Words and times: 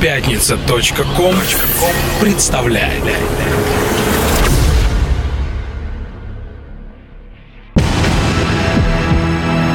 Пятница.ком 0.00 1.34
представляет. 2.22 3.04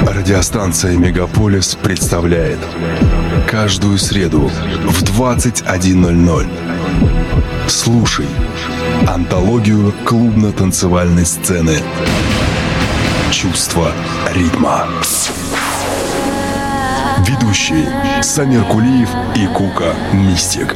Радиостанция 0.02 0.98
«Мегаполис» 0.98 1.76
представляет 1.76 2.58
Каждую 3.48 4.00
среду 4.00 4.50
в 4.88 5.04
21.00 5.04 6.48
Слушай 7.68 8.26
Антологию 9.08 9.94
клубно-танцевальной 10.06 11.28
сцены 11.28 11.78
Чувство 13.30 13.92
ритма 14.34 14.88
Ведущие 17.56 18.22
Самир 18.22 18.66
Кулиев 18.66 19.10
и 19.34 19.48
Кука 19.48 19.96
Мистик 20.12 20.76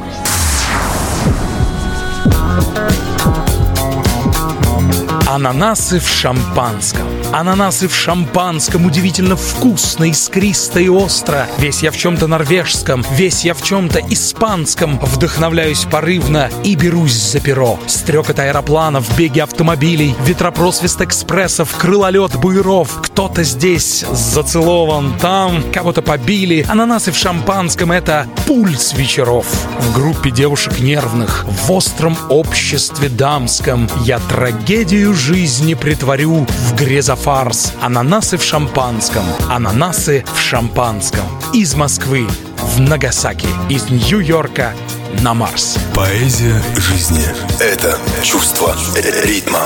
Ананасы 5.28 6.00
в 6.00 6.08
шампанском. 6.08 7.19
Ананасы 7.32 7.88
в 7.88 7.96
шампанском 7.96 8.88
удивительно 8.88 9.36
вкусно, 9.36 10.06
искристо 10.10 10.80
и 10.80 10.90
остро. 10.90 11.48
Весь 11.60 11.84
я 11.84 11.92
в 11.92 11.98
чем-то 11.98 12.26
норвежском, 12.26 13.06
весь 13.12 13.46
я 13.46 13.54
в 13.54 13.62
чем-то 13.62 14.00
испанском. 14.10 15.00
Вдохновляюсь 15.00 15.86
порывно 15.86 16.50
и 16.64 16.76
берусь 16.76 17.14
за 17.14 17.40
перо. 17.40 17.80
Стрекот 17.86 18.40
аэропланов, 18.40 19.16
беги 19.16 19.42
автомобилей, 19.42 20.16
ветропросвист 20.26 21.02
экспрессов, 21.02 21.76
крылолет 21.78 22.36
буеров. 22.36 23.00
Кто-то 23.04 23.44
здесь 23.44 24.04
зацелован, 24.12 25.14
там 25.20 25.64
кого-то 25.72 26.02
побили. 26.02 26.66
Ананасы 26.68 27.12
в 27.12 27.18
шампанском— 27.18 27.92
это 27.94 28.28
пульс 28.48 28.94
вечеров. 28.94 29.46
В 29.80 29.94
группе 29.94 30.32
девушек 30.32 30.80
нервных, 30.80 31.46
в 31.46 31.72
остром 31.72 32.18
обществе 32.30 33.08
дамском 33.08 33.88
я 34.04 34.18
трагедию 34.20 35.14
жизни 35.14 35.76
притворю 35.76 36.48
в 36.50 36.76
грезофарс. 37.20 37.74
Ананасы 37.82 38.38
в 38.38 38.44
шампанском, 38.44 39.24
ананасы 39.50 40.24
в 40.34 40.40
шампанском. 40.40 41.26
Из 41.54 41.76
Москвы 41.76 42.28
в 42.58 42.80
Нагасаки, 42.80 43.48
из 43.70 43.90
Нью-Йорка 43.90 44.74
на 45.22 45.34
Марс. 45.34 45.78
Поэзия 45.94 46.62
жизни– 46.76 47.26
это 47.60 47.98
чувство 48.24 48.76
ритма. 49.24 49.62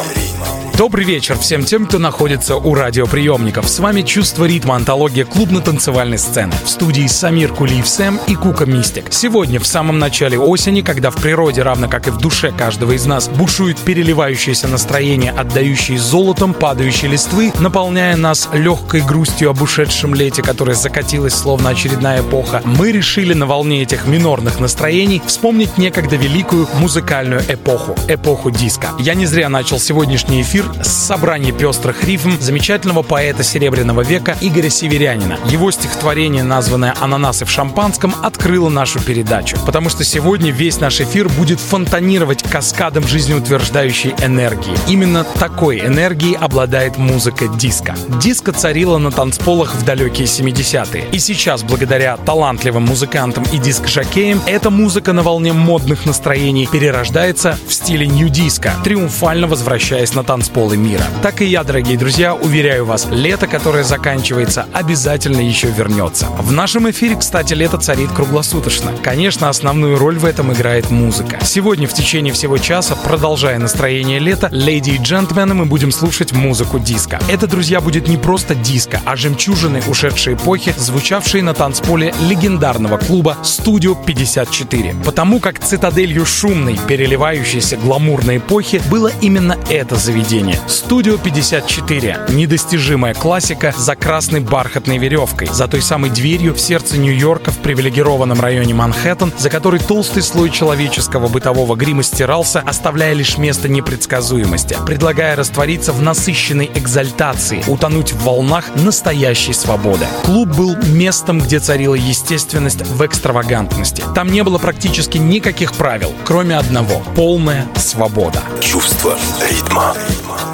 Добрый 0.77 1.05
вечер 1.05 1.37
всем 1.37 1.63
тем, 1.63 1.85
кто 1.85 1.99
находится 1.99 2.55
у 2.55 2.73
радиоприемников. 2.73 3.69
С 3.69 3.77
вами 3.77 4.01
«Чувство 4.01 4.45
ритма» 4.45 4.75
антология 4.75 5.23
клубно-танцевальной 5.23 6.17
сцены. 6.17 6.51
В 6.65 6.67
студии 6.67 7.05
Самир 7.05 7.53
Кулиев 7.53 7.87
Сэм 7.87 8.19
и 8.25 8.33
Кука 8.33 8.65
Мистик. 8.65 9.05
Сегодня, 9.11 9.59
в 9.59 9.67
самом 9.67 9.99
начале 9.99 10.39
осени, 10.39 10.81
когда 10.81 11.11
в 11.11 11.15
природе, 11.17 11.61
равно 11.61 11.87
как 11.87 12.07
и 12.07 12.09
в 12.09 12.17
душе 12.17 12.51
каждого 12.51 12.93
из 12.93 13.05
нас, 13.05 13.27
бушует 13.29 13.77
переливающееся 13.77 14.67
настроение, 14.67 15.31
отдающее 15.31 15.99
золотом 15.99 16.55
падающей 16.55 17.07
листвы, 17.07 17.53
наполняя 17.59 18.17
нас 18.17 18.49
легкой 18.51 19.01
грустью 19.01 19.51
об 19.51 19.61
ушедшем 19.61 20.15
лете, 20.15 20.41
которое 20.41 20.73
закатилось 20.73 21.35
словно 21.35 21.69
очередная 21.69 22.21
эпоха, 22.21 22.63
мы 22.65 22.91
решили 22.91 23.35
на 23.35 23.45
волне 23.45 23.83
этих 23.83 24.07
минорных 24.07 24.59
настроений 24.59 25.21
вспомнить 25.33 25.79
некогда 25.79 26.15
великую 26.15 26.67
музыкальную 26.75 27.41
эпоху, 27.49 27.95
эпоху 28.07 28.51
диска. 28.51 28.89
Я 28.99 29.15
не 29.15 29.25
зря 29.25 29.49
начал 29.49 29.79
сегодняшний 29.79 30.43
эфир 30.43 30.63
с 30.83 30.89
собрания 30.89 31.51
пестрых 31.51 32.03
рифм 32.03 32.39
замечательного 32.39 33.01
поэта 33.01 33.41
Серебряного 33.41 34.01
века 34.01 34.37
Игоря 34.41 34.69
Северянина. 34.69 35.39
Его 35.49 35.71
стихотворение, 35.71 36.43
названное 36.43 36.93
«Ананасы 37.01 37.45
в 37.45 37.49
шампанском», 37.49 38.13
открыло 38.21 38.69
нашу 38.69 38.99
передачу, 38.99 39.57
потому 39.65 39.89
что 39.89 40.03
сегодня 40.03 40.51
весь 40.51 40.79
наш 40.79 41.01
эфир 41.01 41.27
будет 41.29 41.59
фонтанировать 41.59 42.43
каскадом 42.43 43.07
жизнеутверждающей 43.07 44.13
энергии. 44.21 44.77
Именно 44.87 45.23
такой 45.23 45.79
энергией 45.79 46.35
обладает 46.35 46.97
музыка 46.97 47.47
диска. 47.47 47.95
Диско 48.21 48.51
царила 48.51 48.99
на 48.99 49.09
танцполах 49.09 49.73
в 49.73 49.83
далекие 49.83 50.27
70-е. 50.27 51.07
И 51.11 51.17
сейчас, 51.17 51.63
благодаря 51.63 52.17
талантливым 52.17 52.83
музыкантам 52.83 53.43
и 53.51 53.57
диск-жокеям, 53.57 54.39
эта 54.45 54.69
музыка 54.69 55.11
на 55.11 55.22
волне 55.23 55.53
модных 55.53 56.05
настроений 56.05 56.67
перерождается 56.71 57.57
в 57.67 57.73
стиле 57.73 58.05
нью-диска, 58.05 58.75
триумфально 58.83 59.47
возвращаясь 59.47 60.13
на 60.13 60.23
танцполы 60.23 60.77
мира. 60.77 61.03
Так 61.21 61.41
и 61.41 61.45
я, 61.45 61.63
дорогие 61.63 61.97
друзья, 61.97 62.35
уверяю 62.35 62.85
вас, 62.85 63.07
лето, 63.09 63.47
которое 63.47 63.83
заканчивается, 63.83 64.67
обязательно 64.73 65.39
еще 65.39 65.69
вернется. 65.69 66.27
В 66.39 66.51
нашем 66.51 66.89
эфире, 66.91 67.15
кстати, 67.15 67.53
лето 67.53 67.77
царит 67.77 68.11
круглосуточно. 68.11 68.91
Конечно, 69.01 69.49
основную 69.49 69.97
роль 69.97 70.19
в 70.19 70.25
этом 70.25 70.51
играет 70.51 70.91
музыка. 70.91 71.39
Сегодня 71.43 71.87
в 71.87 71.93
течение 71.93 72.33
всего 72.33 72.57
часа, 72.57 72.95
продолжая 72.95 73.57
настроение 73.57 74.19
лета, 74.19 74.49
леди 74.51 74.91
и 74.91 74.97
джентльмены, 74.97 75.53
мы 75.53 75.65
будем 75.65 75.91
слушать 75.91 76.33
музыку 76.33 76.79
диска. 76.79 77.19
Это, 77.29 77.47
друзья, 77.47 77.79
будет 77.79 78.07
не 78.07 78.17
просто 78.17 78.55
диско, 78.55 79.01
а 79.05 79.15
жемчужины 79.15 79.81
ушедшей 79.87 80.33
эпохи, 80.33 80.75
звучавшие 80.77 81.43
на 81.43 81.53
танцполе 81.53 82.13
легендарного 82.27 82.97
клуба 82.97 83.37
«Студио 83.43 83.93
54». 83.93 84.95
Потому 85.13 85.39
как 85.39 85.59
цитаделью 85.59 86.25
шумной, 86.25 86.79
переливающейся 86.87 87.77
гламурной 87.77 88.37
эпохи 88.37 88.81
было 88.89 89.11
именно 89.21 89.59
это 89.69 89.95
заведение. 89.95 90.59
«Студио 90.65 91.17
54»— 91.17 92.31
недостижимая 92.33 93.13
классика 93.13 93.75
за 93.77 93.95
красной 93.95 94.39
бархатной 94.39 94.97
веревкой, 94.97 95.49
за 95.53 95.67
той 95.67 95.83
самой 95.83 96.09
дверью 96.09 96.55
в 96.55 96.59
сердце 96.59 96.97
Нью-Йорка 96.97 97.51
в 97.51 97.59
привилегированном 97.59 98.41
районе 98.41 98.73
Манхэттен, 98.73 99.31
за 99.37 99.51
которой 99.51 99.79
толстый 99.79 100.23
слой 100.23 100.49
человеческого 100.49 101.27
бытового 101.27 101.75
грима 101.75 102.01
стирался, 102.01 102.61
оставляя 102.61 103.13
лишь 103.13 103.37
место 103.37 103.69
непредсказуемости, 103.69 104.75
предлагая 104.87 105.35
раствориться 105.35 105.93
в 105.93 106.01
насыщенной 106.01 106.71
экзальтации, 106.73 107.63
утонуть 107.67 108.13
в 108.13 108.23
волнах 108.23 108.75
настоящей 108.77 109.53
свободы. 109.53 110.07
Клуб 110.25 110.49
был 110.49 110.75
местом, 110.87 111.39
где 111.39 111.59
царила 111.59 111.93
естественность 111.93 112.81
в 112.81 113.05
экстравагантности. 113.05 114.03
Там 114.15 114.31
не 114.31 114.43
было 114.43 114.57
практически 114.57 115.02
никаких 115.19 115.73
правил, 115.73 116.13
кроме 116.25 116.57
одного— 116.57 117.03
полная 117.15 117.67
свобода. 117.75 118.41
Чувство 118.61 119.17
ритма. 119.49 119.95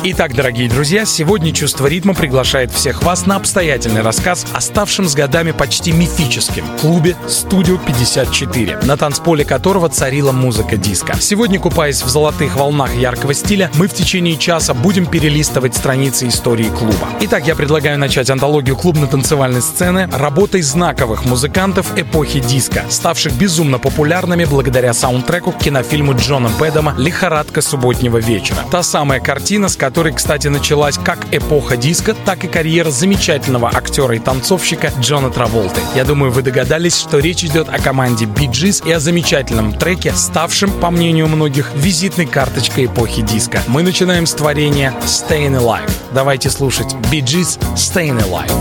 Итак, 0.02 0.34
дорогие 0.34 0.70
друзья, 0.70 1.04
сегодня 1.04 1.54
«Чувство 1.54 1.86
ритма» 1.88 2.14
приглашает 2.14 2.72
всех 2.72 3.04
вас 3.04 3.26
на 3.26 3.36
обстоятельный 3.36 4.02
рассказ 4.02 4.46
о 4.54 4.62
ставшем 4.62 5.10
с 5.10 5.14
годами 5.14 5.52
почти 5.52 5.92
мифическим 5.92 6.64
клубе 6.80 7.18
«Студио 7.28 7.76
54», 7.76 8.86
на 8.86 8.96
танцполе 8.96 9.44
которого 9.44 9.90
царила 9.90 10.32
музыка 10.32 10.78
диска. 10.78 11.18
Сегодня, 11.20 11.60
купаясь 11.60 12.02
в 12.02 12.08
золотых 12.08 12.56
волнах 12.56 12.96
яркого 12.96 13.34
стиля, 13.34 13.70
мы 13.76 13.90
в 13.90 13.94
течение 13.94 14.38
часа 14.38 14.74
будем 14.74 15.06
перелистывать 15.06 15.76
страницы 15.76 16.30
истории 16.30 16.70
клуба. 16.70 17.10
Итак, 17.20 17.46
я 17.46 17.56
предлагаю 17.56 18.00
начать 18.00 18.30
антологию 18.30 18.78
клубно-танцевальной 18.78 19.62
сцены 19.62 20.10
работой 20.14 20.62
знаковых 20.62 21.26
музыкантов 21.26 21.98
эпохи 21.98 22.40
диска, 22.40 22.86
ставших 22.90 23.34
безумно 23.34 23.80
популярными 23.80 24.39
благодаря 24.46 24.94
саундтреку 24.94 25.52
к 25.52 25.58
кинофильму 25.58 26.14
Джона 26.16 26.50
Бэдама 26.60 26.96
«Лихорадка 26.98 27.62
субботнего 27.62 28.18
вечера». 28.18 28.60
Та 28.72 28.84
самая 28.84 29.20
картина, 29.20 29.70
с 29.70 29.76
которой, 29.76 30.14
кстати, 30.14 30.48
началась 30.48 30.98
как 30.98 31.20
эпоха 31.32 31.78
диска, 31.78 32.16
так 32.26 32.44
и 32.44 32.48
карьера 32.48 32.92
замечательного 32.92 33.70
актера 33.70 34.16
и 34.16 34.20
танцовщика 34.20 34.92
Джона 35.00 35.30
Траволты. 35.30 35.82
Я 35.96 36.06
думаю, 36.06 36.32
вы 36.32 36.42
догадались, 36.42 36.98
что 36.98 37.20
речь 37.20 37.44
идет 37.44 37.70
о 37.70 37.80
команде 37.80 38.26
Bee 38.26 38.50
Gees 38.50 38.88
и 38.88 38.92
о 38.92 39.00
замечательном 39.00 39.74
треке, 39.74 40.14
ставшем, 40.14 40.72
по 40.72 40.90
мнению 40.92 41.28
многих, 41.28 41.72
визитной 41.76 42.26
карточкой 42.26 42.86
эпохи 42.86 43.22
диска. 43.22 43.62
Мы 43.68 43.84
начинаем 43.84 44.26
с 44.26 44.34
творения 44.34 44.94
Staying 45.02 45.60
Alive. 45.60 45.92
Давайте 46.14 46.50
слушать 46.50 46.94
Bee 47.12 47.22
Gees 47.22 47.60
Staying 47.76 48.22
Alive. 48.22 48.52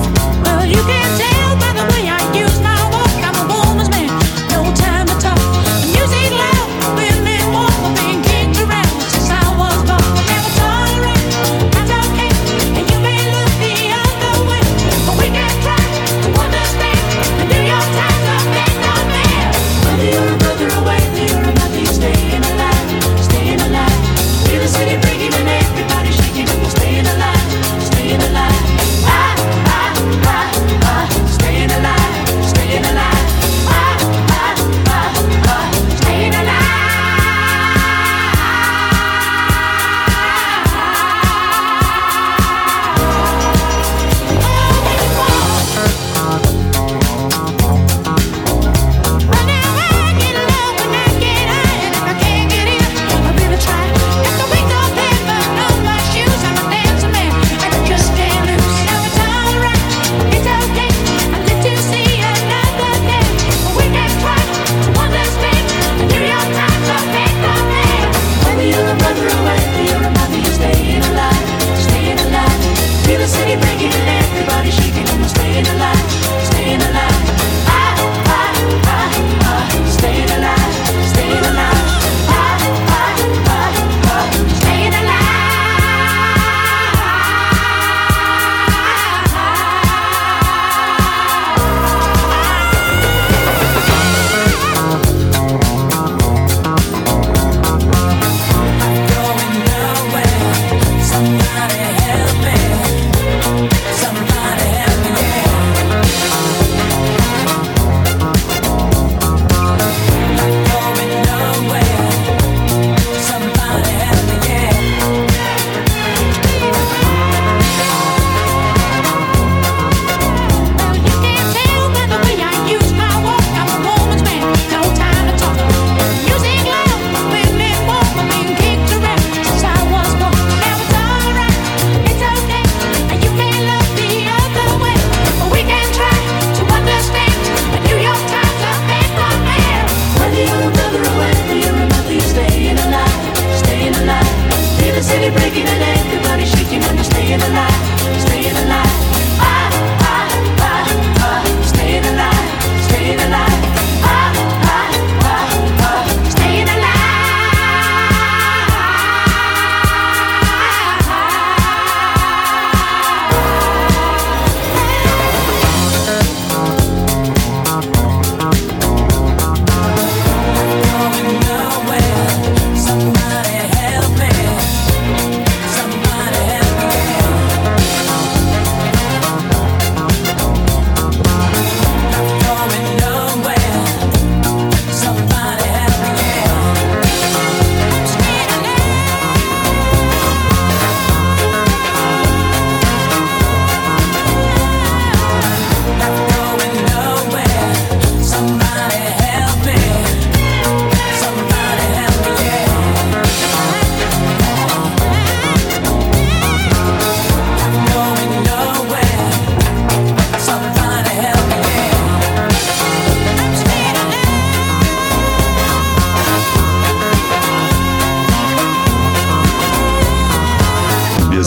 Well, 0.44 0.66
you 0.66 0.76
can 0.76 1.18
tell 1.18 1.47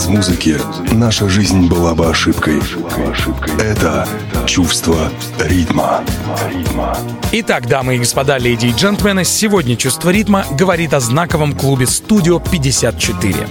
музыки 0.08 0.58
наша 0.94 1.28
жизнь 1.28 1.68
была 1.68 1.94
бы 1.94 2.08
ошибкой. 2.08 2.62
Это 3.60 4.08
чувство 4.46 5.12
ритма. 5.38 6.02
Итак, 7.34 7.68
дамы 7.68 7.96
и 7.96 8.00
господа, 8.00 8.38
леди 8.38 8.68
и 8.68 8.72
джентльмены, 8.72 9.26
сегодня 9.26 9.76
«Чувство 9.76 10.10
ритма» 10.10 10.46
говорит 10.52 10.94
о 10.94 11.02
знаковом 11.02 11.52
клубе 11.52 11.88
«Студио 11.88 12.40
54». 12.40 13.48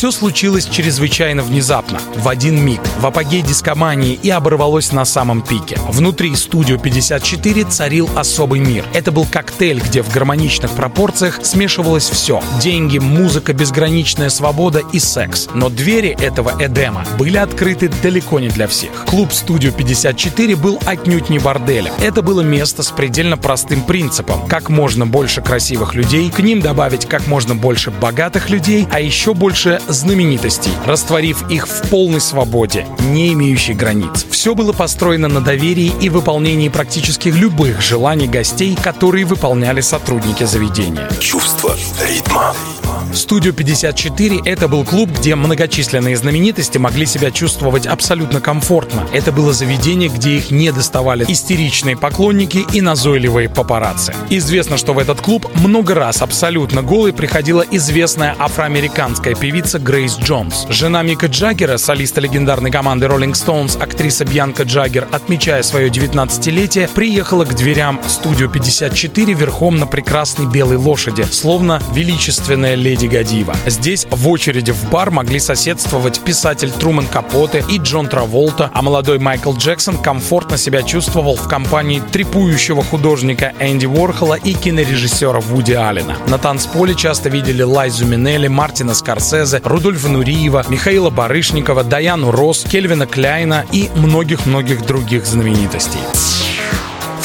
Все 0.00 0.10
случилось 0.12 0.64
чрезвычайно 0.64 1.42
внезапно, 1.42 2.00
в 2.16 2.26
один 2.26 2.58
миг, 2.64 2.80
в 3.00 3.04
апогей 3.04 3.42
дискомании 3.42 4.14
и 4.14 4.30
оборвалось 4.30 4.92
на 4.92 5.04
самом 5.04 5.42
пике. 5.42 5.78
Внутри 5.88 6.34
студио 6.36 6.78
54 6.78 7.64
царил 7.64 8.08
особый 8.16 8.60
мир. 8.60 8.86
Это 8.94 9.12
был 9.12 9.26
коктейль, 9.26 9.78
где 9.78 10.02
в 10.02 10.10
гармоничных 10.10 10.70
пропорциях 10.70 11.40
смешивалось 11.44 12.08
все. 12.08 12.42
Деньги, 12.62 12.96
музыка, 12.96 13.52
безграничная 13.52 14.30
свобода 14.30 14.82
и 14.90 14.98
секс. 14.98 15.48
Но 15.52 15.68
двери 15.68 16.16
этого 16.18 16.54
Эдема 16.58 17.04
были 17.18 17.36
открыты 17.36 17.90
далеко 18.02 18.40
не 18.40 18.48
для 18.48 18.68
всех. 18.68 19.04
Клуб 19.04 19.34
Студио 19.34 19.70
54 19.70 20.56
был 20.56 20.80
отнюдь 20.86 21.28
не 21.28 21.38
борделем. 21.38 21.92
Это 22.02 22.22
было 22.22 22.40
место 22.40 22.82
с 22.82 22.90
предельно 22.90 23.36
простым 23.36 23.82
принципом. 23.82 24.46
Как 24.46 24.70
можно 24.70 25.06
больше 25.06 25.42
красивых 25.42 25.94
людей, 25.94 26.30
к 26.30 26.38
ним 26.38 26.62
добавить 26.62 27.04
как 27.04 27.26
можно 27.26 27.54
больше 27.54 27.90
богатых 27.90 28.48
людей, 28.48 28.88
а 28.90 28.98
еще 28.98 29.34
больше 29.34 29.78
знаменитостей, 29.92 30.72
растворив 30.86 31.50
их 31.50 31.66
в 31.66 31.88
полной 31.88 32.20
свободе, 32.20 32.86
не 33.00 33.32
имеющей 33.32 33.74
границ. 33.74 34.26
Все 34.30 34.54
было 34.54 34.72
построено 34.72 35.28
на 35.28 35.40
доверии 35.40 35.92
и 36.00 36.08
выполнении 36.08 36.68
практически 36.68 37.28
любых 37.28 37.80
желаний 37.80 38.28
гостей, 38.28 38.76
которые 38.82 39.24
выполняли 39.24 39.80
сотрудники 39.80 40.44
заведения. 40.44 41.08
Чувство 41.18 41.76
ритма. 42.08 42.54
Студио 43.12 43.52
54— 43.52 44.42
это 44.44 44.68
был 44.68 44.84
клуб, 44.84 45.10
где 45.10 45.34
многочисленные 45.34 46.16
знаменитости 46.16 46.78
могли 46.78 47.06
себя 47.06 47.32
чувствовать 47.32 47.86
абсолютно 47.86 48.40
комфортно. 48.40 49.06
Это 49.12 49.32
было 49.32 49.52
заведение, 49.52 50.08
где 50.08 50.36
их 50.36 50.52
не 50.52 50.70
доставали 50.70 51.24
истеричные 51.26 51.96
поклонники 51.96 52.64
и 52.72 52.80
назойливые 52.80 53.48
папарацци. 53.48 54.14
Известно, 54.28 54.76
что 54.76 54.92
в 54.92 54.98
этот 54.98 55.20
клуб 55.20 55.48
много 55.56 55.94
раз 55.94 56.22
абсолютно 56.22 56.82
голой 56.82 57.12
приходила 57.12 57.64
известная 57.68 58.36
афроамериканская 58.38 59.34
певица 59.34 59.79
Грейс 59.80 60.18
Джонс. 60.18 60.66
Жена 60.68 61.02
Мика 61.02 61.26
Джаггера, 61.26 61.78
солиста 61.78 62.20
легендарной 62.20 62.70
команды 62.70 63.06
Rolling 63.06 63.32
Stones, 63.32 63.80
актриса 63.82 64.24
Бьянка 64.24 64.62
Джаггер, 64.62 65.08
отмечая 65.10 65.62
свое 65.62 65.88
19-летие, 65.88 66.88
приехала 66.94 67.44
к 67.44 67.54
дверям 67.54 68.00
студио 68.06 68.48
54 68.48 69.32
верхом 69.32 69.78
на 69.78 69.86
прекрасной 69.86 70.46
белой 70.46 70.76
лошади, 70.76 71.22
словно 71.22 71.82
величественная 71.92 72.74
леди 72.74 73.06
Гадива. 73.06 73.56
Здесь 73.66 74.06
в 74.10 74.28
очереди 74.28 74.72
в 74.72 74.90
бар 74.90 75.10
могли 75.10 75.40
соседствовать 75.40 76.20
писатель 76.20 76.70
Труман 76.70 77.06
Капоте 77.06 77.64
и 77.68 77.78
Джон 77.78 78.08
Траволта, 78.08 78.70
а 78.72 78.82
молодой 78.82 79.18
Майкл 79.18 79.54
Джексон 79.54 79.96
комфортно 79.98 80.56
себя 80.56 80.82
чувствовал 80.82 81.36
в 81.36 81.48
компании 81.48 82.02
трепующего 82.12 82.82
художника 82.82 83.52
Энди 83.60 83.86
Уорхола 83.86 84.34
и 84.34 84.52
кинорежиссера 84.52 85.40
Вуди 85.40 85.72
Аллена. 85.72 86.16
На 86.28 86.38
танцполе 86.38 86.94
часто 86.94 87.28
видели 87.28 87.62
Лайзу 87.62 88.06
Минелли, 88.06 88.48
Мартина 88.48 88.94
Скорсезе, 88.94 89.60
Рудольфа 89.70 90.08
Нуриева, 90.08 90.64
Михаила 90.68 91.10
Барышникова, 91.10 91.84
Даяну 91.84 92.32
Росс, 92.32 92.64
Кельвина 92.64 93.06
Кляйна 93.06 93.64
и 93.70 93.88
многих-многих 93.94 94.84
других 94.84 95.24
знаменитостей. 95.26 96.00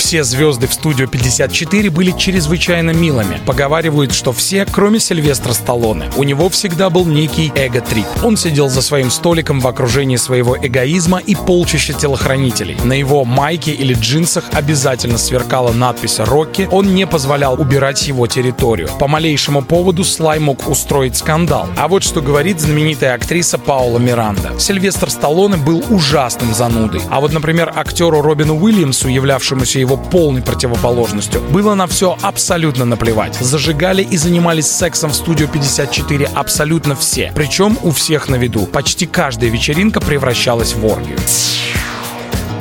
Все 0.05 0.23
звезды 0.23 0.67
в 0.67 0.73
студию 0.75 1.07
54 1.07 1.89
были 1.89 2.11
чрезвычайно 2.11 2.91
милыми. 2.91 3.41
Поговаривают, 3.43 4.13
что 4.13 4.33
все, 4.33 4.63
кроме 4.71 4.99
Сильвестра 4.99 5.51
Сталлоне. 5.51 6.11
У 6.15 6.21
него 6.21 6.47
всегда 6.49 6.91
был 6.91 7.05
некий 7.05 7.51
эго-трип. 7.55 8.05
Он 8.21 8.37
сидел 8.37 8.69
за 8.69 8.83
своим 8.83 9.09
столиком 9.09 9.59
в 9.59 9.67
окружении 9.67 10.17
своего 10.17 10.55
эгоизма 10.55 11.17
и 11.17 11.33
полчища 11.33 11.93
телохранителей. 11.93 12.77
На 12.83 12.93
его 12.93 13.25
майке 13.25 13.71
или 13.71 13.95
джинсах 13.95 14.43
обязательно 14.53 15.17
сверкала 15.17 15.71
надпись 15.71 16.19
«Рокки». 16.19 16.69
Он 16.71 16.93
не 16.93 17.07
позволял 17.07 17.59
убирать 17.59 18.07
его 18.07 18.27
территорию. 18.27 18.89
По 18.99 19.07
малейшему 19.07 19.63
поводу 19.63 20.03
Слай 20.03 20.37
мог 20.37 20.69
устроить 20.69 21.17
скандал. 21.17 21.67
А 21.77 21.87
вот 21.87 22.03
что 22.03 22.21
говорит 22.21 22.59
знаменитая 22.59 23.15
актриса 23.15 23.57
Паула 23.57 23.97
Миранда. 23.97 24.51
Сильвестр 24.59 25.09
Сталлоне 25.09 25.57
был 25.57 25.83
ужасным 25.89 26.53
занудой. 26.53 27.01
А 27.09 27.21
вот, 27.21 27.33
например, 27.33 27.73
актеру 27.75 28.21
Робину 28.21 28.55
Уильямсу, 28.61 29.07
являвшемуся 29.07 29.79
его 29.79 29.94
полной 29.97 30.41
противоположностью, 30.41 31.41
было 31.41 31.73
на 31.73 31.87
все 31.87 32.17
абсолютно 32.21 32.85
наплевать. 32.85 33.35
Зажигали 33.35 34.03
и 34.03 34.17
занимались 34.17 34.67
сексом 34.67 35.11
в 35.11 35.15
студию 35.15 35.47
54 35.47 36.29
абсолютно 36.33 36.95
все. 36.95 37.31
Причем 37.35 37.77
у 37.83 37.91
всех 37.91 38.29
на 38.29 38.35
виду. 38.35 38.65
Почти 38.65 39.05
каждая 39.05 39.49
вечеринка 39.49 40.01
превращалась 40.01 40.73
в 40.73 40.85
оргию. 40.85 41.17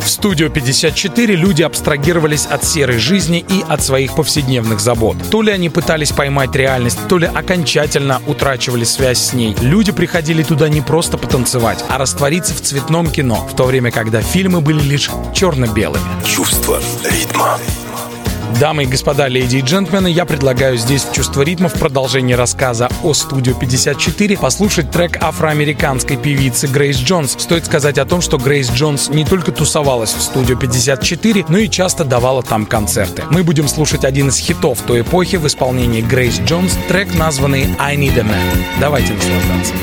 В 0.05 0.11
студию 0.11 0.51
54 0.51 1.35
люди 1.35 1.63
абстрагировались 1.63 2.45
от 2.45 2.63
серой 2.63 2.99
жизни 2.99 3.43
и 3.49 3.65
от 3.67 3.83
своих 3.83 4.15
повседневных 4.15 4.79
забот. 4.79 5.17
То 5.31 5.41
ли 5.41 5.51
они 5.51 5.71
пытались 5.71 6.13
поймать 6.13 6.55
реальность, 6.55 6.99
то 7.09 7.17
ли 7.17 7.27
окончательно 7.27 8.21
утрачивали 8.27 8.85
связь 8.85 9.19
с 9.19 9.33
ней. 9.33 9.57
Люди 9.63 9.93
приходили 9.93 10.43
туда 10.43 10.69
не 10.69 10.83
просто 10.83 11.17
потанцевать, 11.17 11.83
а 11.89 11.97
раствориться 11.97 12.53
в 12.53 12.61
цветном 12.61 13.11
кино, 13.11 13.49
в 13.51 13.57
то 13.57 13.65
время, 13.65 13.91
когда 13.91 14.21
фильмы 14.21 14.61
были 14.61 14.81
лишь 14.81 15.11
черно-белыми. 15.33 16.05
Чувство 16.27 16.83
ритма. 17.11 17.59
Дамы 18.61 18.85
и 18.85 18.87
господа, 18.87 19.27
леди 19.27 19.57
и 19.57 19.61
джентльмены, 19.63 20.07
я 20.07 20.25
предлагаю 20.25 20.77
здесь 20.77 21.03
в 21.03 21.13
«Чувство 21.13 21.43
ритма» 21.43 21.69
в 21.69 21.75
продолжении 21.75 22.35
рассказа 22.35 22.89
о 23.03 23.13
Студио 23.13 23.55
54 23.55 24.39
послушать 24.39 24.91
трек 24.93 25.21
афроамериканской 25.21 26.17
певицы 26.17 26.69
Грейс 26.69 26.99
Джонс. 26.99 27.33
Стоит 27.33 27.67
сказать 27.67 27.99
о 27.99 28.05
том, 28.05 28.21
что 28.21 28.39
Грейс 28.39 28.71
Джонс 28.71 29.09
не 29.09 29.25
только 29.25 29.51
тусовалась 29.51 30.15
в 30.15 30.23
Студио 30.23 30.57
54, 30.57 31.47
но 31.49 31.59
и 31.59 31.69
часто 31.69 32.05
давала 32.05 32.43
там 32.43 32.65
концерты. 32.65 33.25
Мы 33.31 33.43
будем 33.43 33.67
слушать 33.67 34.05
один 34.05 34.29
из 34.29 34.39
хитов 34.39 34.81
той 34.83 35.01
эпохи 35.01 35.37
в 35.37 35.47
исполнении 35.47 36.01
Грейс 36.01 36.39
Джонс, 36.41 36.79
трек, 36.87 37.13
названный 37.15 37.75
«I 37.81 37.97
Need 37.97 38.19
a 38.19 38.23
Man». 38.23 38.65
Давайте 38.79 39.15
наслаждаться. 39.15 39.75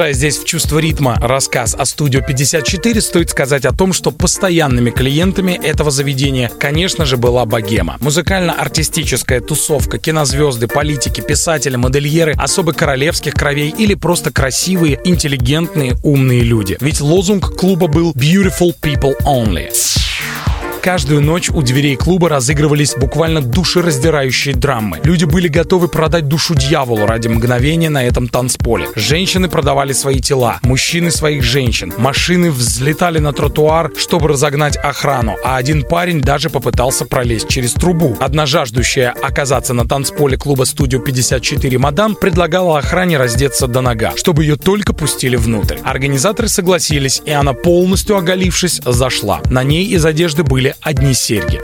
Продолжая 0.00 0.16
здесь 0.16 0.38
в 0.38 0.46
чувство 0.46 0.78
ритма 0.78 1.18
рассказ 1.20 1.76
о 1.78 1.84
студию 1.84 2.24
54, 2.26 3.02
стоит 3.02 3.28
сказать 3.28 3.66
о 3.66 3.72
том, 3.72 3.92
что 3.92 4.10
постоянными 4.12 4.88
клиентами 4.88 5.60
этого 5.62 5.90
заведения, 5.90 6.50
конечно 6.58 7.04
же, 7.04 7.18
была 7.18 7.44
богема. 7.44 7.98
Музыкально-артистическая 8.00 9.42
тусовка, 9.42 9.98
кинозвезды, 9.98 10.68
политики, 10.68 11.20
писатели, 11.20 11.76
модельеры, 11.76 12.32
особо 12.38 12.72
королевских 12.72 13.34
кровей 13.34 13.74
или 13.76 13.92
просто 13.92 14.32
красивые, 14.32 14.98
интеллигентные, 15.04 15.96
умные 16.02 16.40
люди. 16.40 16.78
Ведь 16.80 17.02
лозунг 17.02 17.54
клуба 17.58 17.86
был 17.86 18.12
«Beautiful 18.12 18.74
people 18.80 19.12
only». 19.26 19.68
Каждую 20.82 21.20
ночь 21.20 21.50
у 21.50 21.60
дверей 21.60 21.94
клуба 21.94 22.30
разыгрывались 22.30 22.94
буквально 22.96 23.42
душераздирающие 23.42 24.54
драмы. 24.54 24.98
Люди 25.04 25.26
были 25.26 25.46
готовы 25.46 25.88
продать 25.88 26.26
душу 26.26 26.54
дьяволу 26.54 27.04
ради 27.04 27.28
мгновения 27.28 27.90
на 27.90 28.02
этом 28.02 28.28
танцполе. 28.28 28.88
Женщины 28.96 29.50
продавали 29.50 29.92
свои 29.92 30.20
тела, 30.20 30.58
мужчины 30.62 31.10
своих 31.10 31.42
женщин. 31.42 31.92
Машины 31.98 32.50
взлетали 32.50 33.18
на 33.18 33.34
тротуар, 33.34 33.92
чтобы 33.98 34.28
разогнать 34.28 34.78
охрану, 34.78 35.36
а 35.44 35.58
один 35.58 35.82
парень 35.82 36.22
даже 36.22 36.48
попытался 36.48 37.04
пролезть 37.04 37.48
через 37.48 37.74
трубу. 37.74 38.16
Одна 38.18 38.46
жаждущая 38.46 39.10
оказаться 39.10 39.74
на 39.74 39.86
танцполе 39.86 40.38
клуба 40.38 40.64
«Студио 40.64 41.00
54» 41.00 41.76
мадам 41.76 42.14
предлагала 42.14 42.78
охране 42.78 43.18
раздеться 43.18 43.66
до 43.66 43.82
нога, 43.82 44.14
чтобы 44.16 44.44
ее 44.44 44.56
только 44.56 44.94
пустили 44.94 45.36
внутрь. 45.36 45.76
Организаторы 45.84 46.48
согласились, 46.48 47.20
и 47.26 47.32
она 47.32 47.52
полностью 47.52 48.16
оголившись 48.16 48.80
зашла. 48.82 49.42
На 49.50 49.62
ней 49.62 49.84
из 49.84 50.06
одежды 50.06 50.42
были 50.42 50.69
одни 50.80 51.14
серьги. 51.14 51.60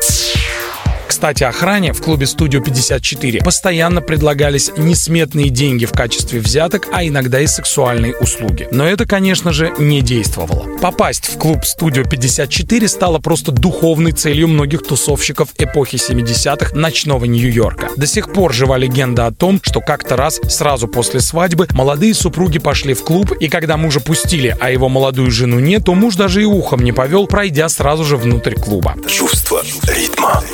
Кстати, 1.16 1.44
охране 1.44 1.94
в 1.94 2.02
клубе 2.02 2.26
«Студио 2.26 2.61
54» 2.61 3.42
постоянно 3.42 4.02
предлагались 4.02 4.70
несметные 4.76 5.49
деньги 5.49 5.87
в 5.87 5.92
качестве 5.92 6.40
взяток, 6.40 6.88
а 6.92 7.06
иногда 7.06 7.40
и 7.40 7.46
сексуальные 7.46 8.14
услуги. 8.16 8.68
Но 8.70 8.87
это, 8.87 9.06
конечно 9.06 9.50
же, 9.50 9.73
не 9.78 10.02
действовало. 10.02 10.66
Попасть 10.78 11.30
в 11.30 11.38
клуб 11.38 11.64
«Студио 11.64 12.02
54» 12.02 12.87
стало 12.87 13.18
просто 13.18 13.50
духовной 13.50 14.12
целью 14.12 14.49
многих 14.49 14.82
тусовщиков 14.82 15.49
эпохи 15.56 15.96
70-х 15.96 16.76
ночного 16.76 17.25
Нью-Йорка. 17.25 17.92
До 17.96 18.06
сих 18.06 18.30
пор 18.35 18.52
жива 18.52 18.76
легенда 18.76 19.25
о 19.25 19.32
том, 19.32 19.58
что 19.62 19.80
как-то 19.80 20.16
раз 20.16 20.38
сразу 20.50 20.87
после 20.87 21.20
свадьбы 21.20 21.66
молодые 21.70 22.12
супруги 22.12 22.58
пошли 22.58 22.92
в 22.92 23.02
клуб, 23.02 23.32
и 23.40 23.49
когда 23.49 23.78
мужа 23.78 24.00
пустили, 24.00 24.54
а 24.61 24.70
его 24.70 24.90
молодую 24.90 25.30
жену 25.30 25.61
нет, 25.61 25.87
то 25.87 25.94
муж 25.94 26.14
даже 26.16 26.42
и 26.42 26.44
ухом 26.44 26.85
не 26.85 26.92
повел, 26.92 27.26
пройдя 27.26 27.70
сразу 27.70 28.04
же 28.04 28.18
внутрь 28.18 28.54
клуба. 28.54 28.96
Чувство 29.08 29.62
ритма. 29.85 30.44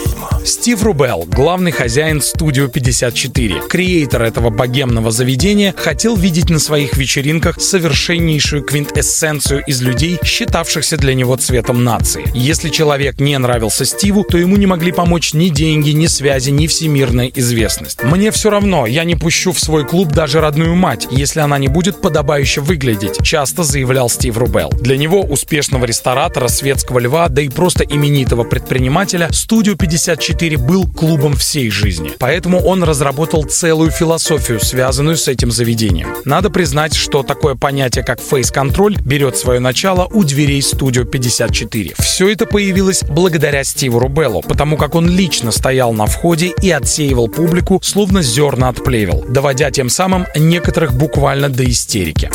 Стив 0.45 0.83
Рубел, 0.83 1.25
главный 1.29 1.71
хозяин 1.71 2.21
студио 2.21 2.67
54, 2.67 3.63
креатор 3.69 4.23
этого 4.23 4.51
богемного 4.51 5.13
заведения, 5.13 5.73
хотел 5.77 6.17
видеть 6.17 6.51
на 6.51 6.59
своих 6.59 6.97
вечеринках 6.97 7.61
совершеннейшую 7.61 8.65
квинтэссенцию 8.65 9.63
из 9.67 9.81
людей, 9.83 10.19
считавшихся 10.25 10.97
для 10.97 11.15
него 11.15 11.37
цветом 11.37 11.85
нации. 11.85 12.25
Если 12.35 12.71
человек 12.71 13.21
не 13.21 13.39
нравился 13.39 13.85
Стиву, 13.85 14.25
то 14.25 14.37
ему 14.37 14.57
не 14.57 14.67
могли 14.67 14.91
помочь 14.91 15.33
ни 15.33 15.49
деньги, 15.49 15.91
ни 15.91 16.07
связи, 16.07 16.51
ни 16.51 16.67
всемирная 16.67 17.31
известность. 17.35 18.03
«Мне 18.03 18.33
все 18.33 18.51
равно, 18.51 18.87
я 18.87 19.05
не 19.05 19.15
пущу 19.15 19.53
в 19.53 19.61
свой 19.61 19.87
клуб 19.87 20.09
даже 20.13 20.41
родную 20.41 20.75
мать, 20.75 21.07
если 21.11 21.41
она 21.41 21.59
не 21.59 21.69
будет 21.69 22.01
подобающе 22.01 22.63
выглядеть», 22.63 23.23
часто 23.23 23.63
заявлял 23.63 24.09
Стив 24.09 24.37
Рубел. 24.37 24.71
Для 24.71 24.97
него, 24.97 25.21
успешного 25.21 25.85
ресторатора, 25.85 26.49
светского 26.49 26.99
льва, 26.99 27.29
да 27.29 27.43
и 27.43 27.49
просто 27.49 27.85
именитого 27.85 28.43
предпринимателя, 28.43 29.29
студио 29.31 29.77
54 29.77 30.32
был 30.57 30.87
клубом 30.87 31.35
всей 31.35 31.71
жизни. 31.71 32.12
Поэтому 32.19 32.61
он 32.61 32.83
разработал 32.83 33.45
целую 33.45 33.91
философию, 33.91 34.61
связанную 34.61 35.17
с 35.17 35.29
этим 35.29 35.51
заведением. 35.51 36.09
Надо 36.25 36.51
признать, 36.51 36.95
что 36.95 37.23
такое 37.23 37.55
понятие, 37.55 38.05
как 38.05 38.21
фейс-контроль, 38.21 38.97
берет 39.01 39.37
свое 39.37 39.61
начало 39.61 40.07
у 40.12 40.25
дверей 40.25 40.62
студио 40.62 41.05
54. 41.05 41.95
Все 41.99 42.29
это 42.31 42.47
появилось 42.47 43.03
благодаря 43.03 43.65
Стиву 43.65 43.99
Рубеллу, 43.99 44.43
потому 44.43 44.77
как 44.77 44.95
он 44.95 45.09
лично 45.09 45.51
стоял 45.53 45.93
на 45.93 46.07
входе 46.07 46.53
и 46.62 46.71
отсеивал 46.71 47.29
публику, 47.29 47.81
словно 47.83 48.23
зерна 48.23 48.69
от 48.69 48.83
доводя 49.29 49.71
тем 49.71 49.89
самым 49.89 50.27
некоторых 50.37 50.95
буквально 50.95 51.49
до 51.49 51.65
истерики. 51.69 52.31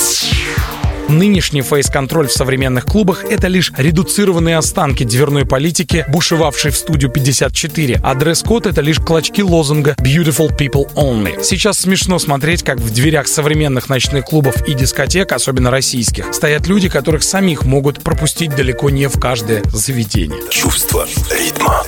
Нынешний 1.10 1.62
фейс-контроль 1.62 2.28
в 2.28 2.34
современных 2.34 2.86
клубах— 2.86 3.24
это 3.30 3.48
лишь 3.48 3.72
редуцированные 3.78 4.58
останки 4.58 5.04
дверной 5.04 5.46
политики, 5.46 6.06
бушевавшей 6.10 6.72
в 6.72 6.76
студию 6.76 7.10
54, 7.10 8.02
а 8.04 8.14
дресс-код— 8.14 8.66
это 8.68 8.82
лишь 8.82 9.00
клочки 9.00 9.42
лозунга 9.42 9.96
«Beautiful 10.00 10.50
people 10.58 10.94
only». 10.96 11.42
Сейчас 11.44 11.80
смешно 11.80 12.20
смотреть, 12.20 12.64
как 12.64 12.80
в 12.80 12.92
дверях 12.92 13.28
современных 13.28 13.88
ночных 13.88 14.26
клубов 14.26 14.68
и 14.68 14.74
дискотек, 14.74 15.32
особенно 15.32 15.72
российских, 15.72 16.34
стоят 16.34 16.68
люди, 16.68 16.90
которых 16.90 17.24
самих 17.24 17.64
могут 17.64 18.02
пропустить 18.02 18.54
далеко 18.56 18.90
не 18.90 19.08
в 19.08 19.18
каждое 19.20 19.64
заведение. 19.72 20.42
Чувство 20.50 21.08
ритма. 21.32 21.84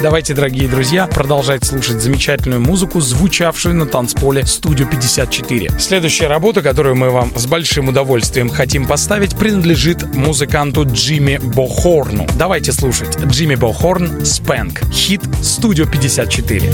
Давайте, 0.00 0.32
дорогие 0.32 0.68
друзья, 0.68 1.08
продолжать 1.08 1.64
слушать 1.64 2.00
замечательную 2.00 2.60
музыку, 2.60 3.00
звучавшую 3.00 3.74
на 3.74 3.84
танцполе 3.84 4.46
«Студио 4.46 4.86
54». 4.86 5.80
Следующая 5.80 6.28
работа, 6.28 6.62
которую 6.62 6.94
мы 6.94 7.10
вам 7.10 7.36
с 7.36 7.46
большим 7.46 7.88
удовольствием 7.88 8.48
хотим 8.48 8.86
поставить, 8.86 9.36
принадлежит 9.36 10.14
музыканту 10.14 10.84
Джимми 10.84 11.40
Бохорну. 11.42 12.28
Давайте 12.38 12.72
слушать. 12.72 13.18
Джимми 13.24 13.56
Бохорн 13.56 14.24
«Спэнк». 14.24 14.82
Хит 14.92 15.22
«Студио 15.42 15.86
54». 15.86 16.72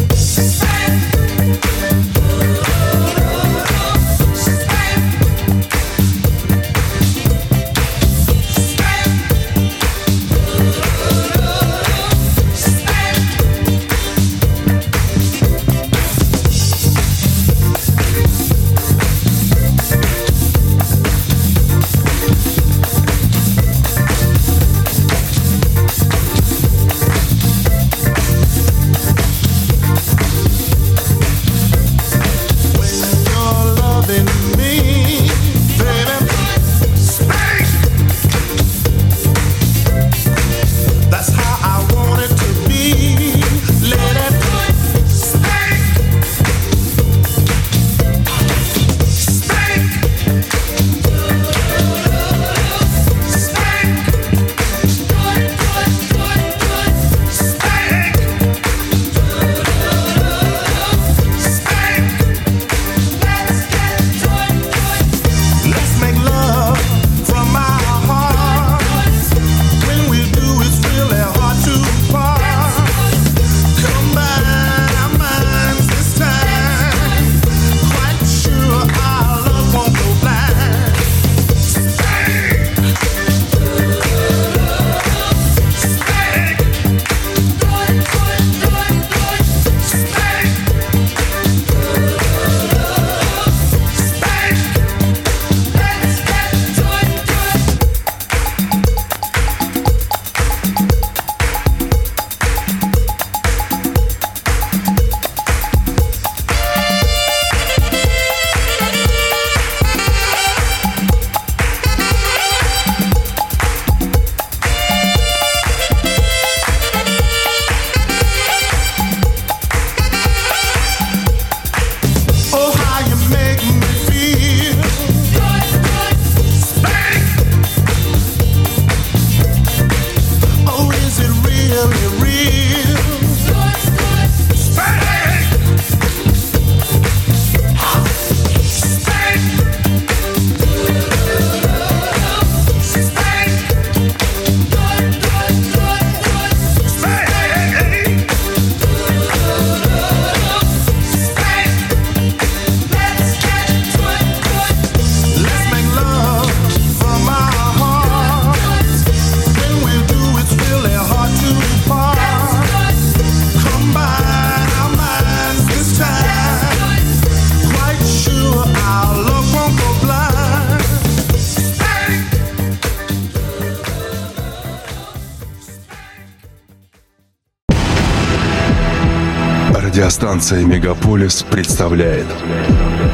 Радиостанция 180.35 180.65
«Мегаполис» 180.65 181.45
представляет. 181.49 182.27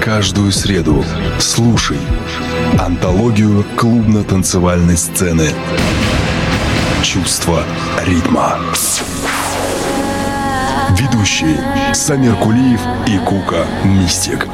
Каждую 0.02 0.50
среду 0.52 1.04
слушай 1.38 1.98
Антологию 2.78 3.62
клубно-танцевальной 3.76 4.96
сцены. 4.96 5.50
Чувство 7.02 7.62
ритма 8.06 8.58
Ведущие 10.98 11.62
Самир 11.92 12.36
Кулиев 12.36 12.80
и 13.06 13.18
Кука 13.18 13.66
Мистик 13.84 14.48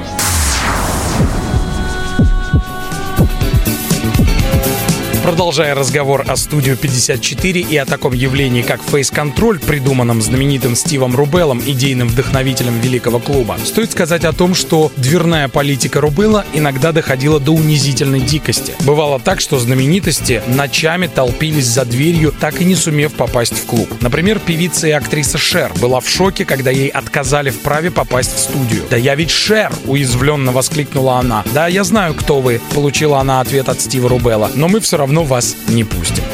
Продолжая 5.27 5.75
разговор 5.75 6.25
о 6.29 6.37
студию 6.37 6.77
54 6.77 7.61
и 7.61 7.77
о 7.77 7.85
таком 7.85 8.13
явлении, 8.13 8.63
как 8.63 8.81
фейс-контроль, 8.81 9.59
придуманном 9.59 10.23
знаменитым 10.23 10.77
Стивом 10.77 11.17
Рубеллом, 11.17 11.61
идейным 11.67 12.07
вдохновителем 12.07 12.79
великого 12.79 13.19
клуба, 13.19 13.57
стоит 13.65 13.91
сказать 13.91 14.25
о 14.25 14.33
том, 14.33 14.55
что 14.55 14.93
дверная 14.97 15.49
политика 15.49 16.01
Рубелла 16.01 16.45
иногда 16.55 16.93
доходила 16.93 17.41
до 17.41 17.51
унизительной 17.51 18.21
дикости. 18.21 18.75
Бывало 18.83 19.19
так, 19.19 19.41
что 19.41 19.59
знаменитости 19.59 20.43
ночами 20.47 21.09
толпились 21.09 21.67
за 21.67 21.85
дверью, 21.85 22.33
так 22.39 22.61
и 22.61 22.65
не 22.65 22.77
сумев 22.77 23.13
попасть 23.15 23.59
в 23.59 23.67
клуб. 23.67 23.93
Например, 24.01 24.39
певица 24.39 24.87
и 24.87 24.93
актриса 24.93 25.39
Шер 25.39 25.73
была 25.81 25.99
в 25.99 26.09
шоке, 26.09 26.45
когда 26.45 26.71
ей 26.71 26.89
отказали 26.89 27.51
в 27.51 27.63
праве 27.63 27.91
попасть 27.91 28.33
в 28.33 28.39
студию. 28.39 28.85
«Да 28.91 28.97
я 28.97 29.17
ведь 29.17 29.31
Шер!»— 29.31 29.73
уязвленно 29.87 30.53
воскликнула 30.53 31.17
она. 31.19 31.43
«Да, 31.53 31.67
я 31.67 31.83
знаю, 31.83 32.15
кто 32.15 32.41
вы»,— 32.41 32.61
получила 32.77 33.19
она 33.19 33.41
ответ 33.41 33.69
от 33.69 33.81
Стива 33.81 34.09
Рубелла. 34.09 34.53
«Но 34.55 34.69
мы 34.69 34.79
все 34.79 34.97
равно 34.97 35.16
вас 35.25 35.57
не 35.69 35.85
пустим». 35.85 36.25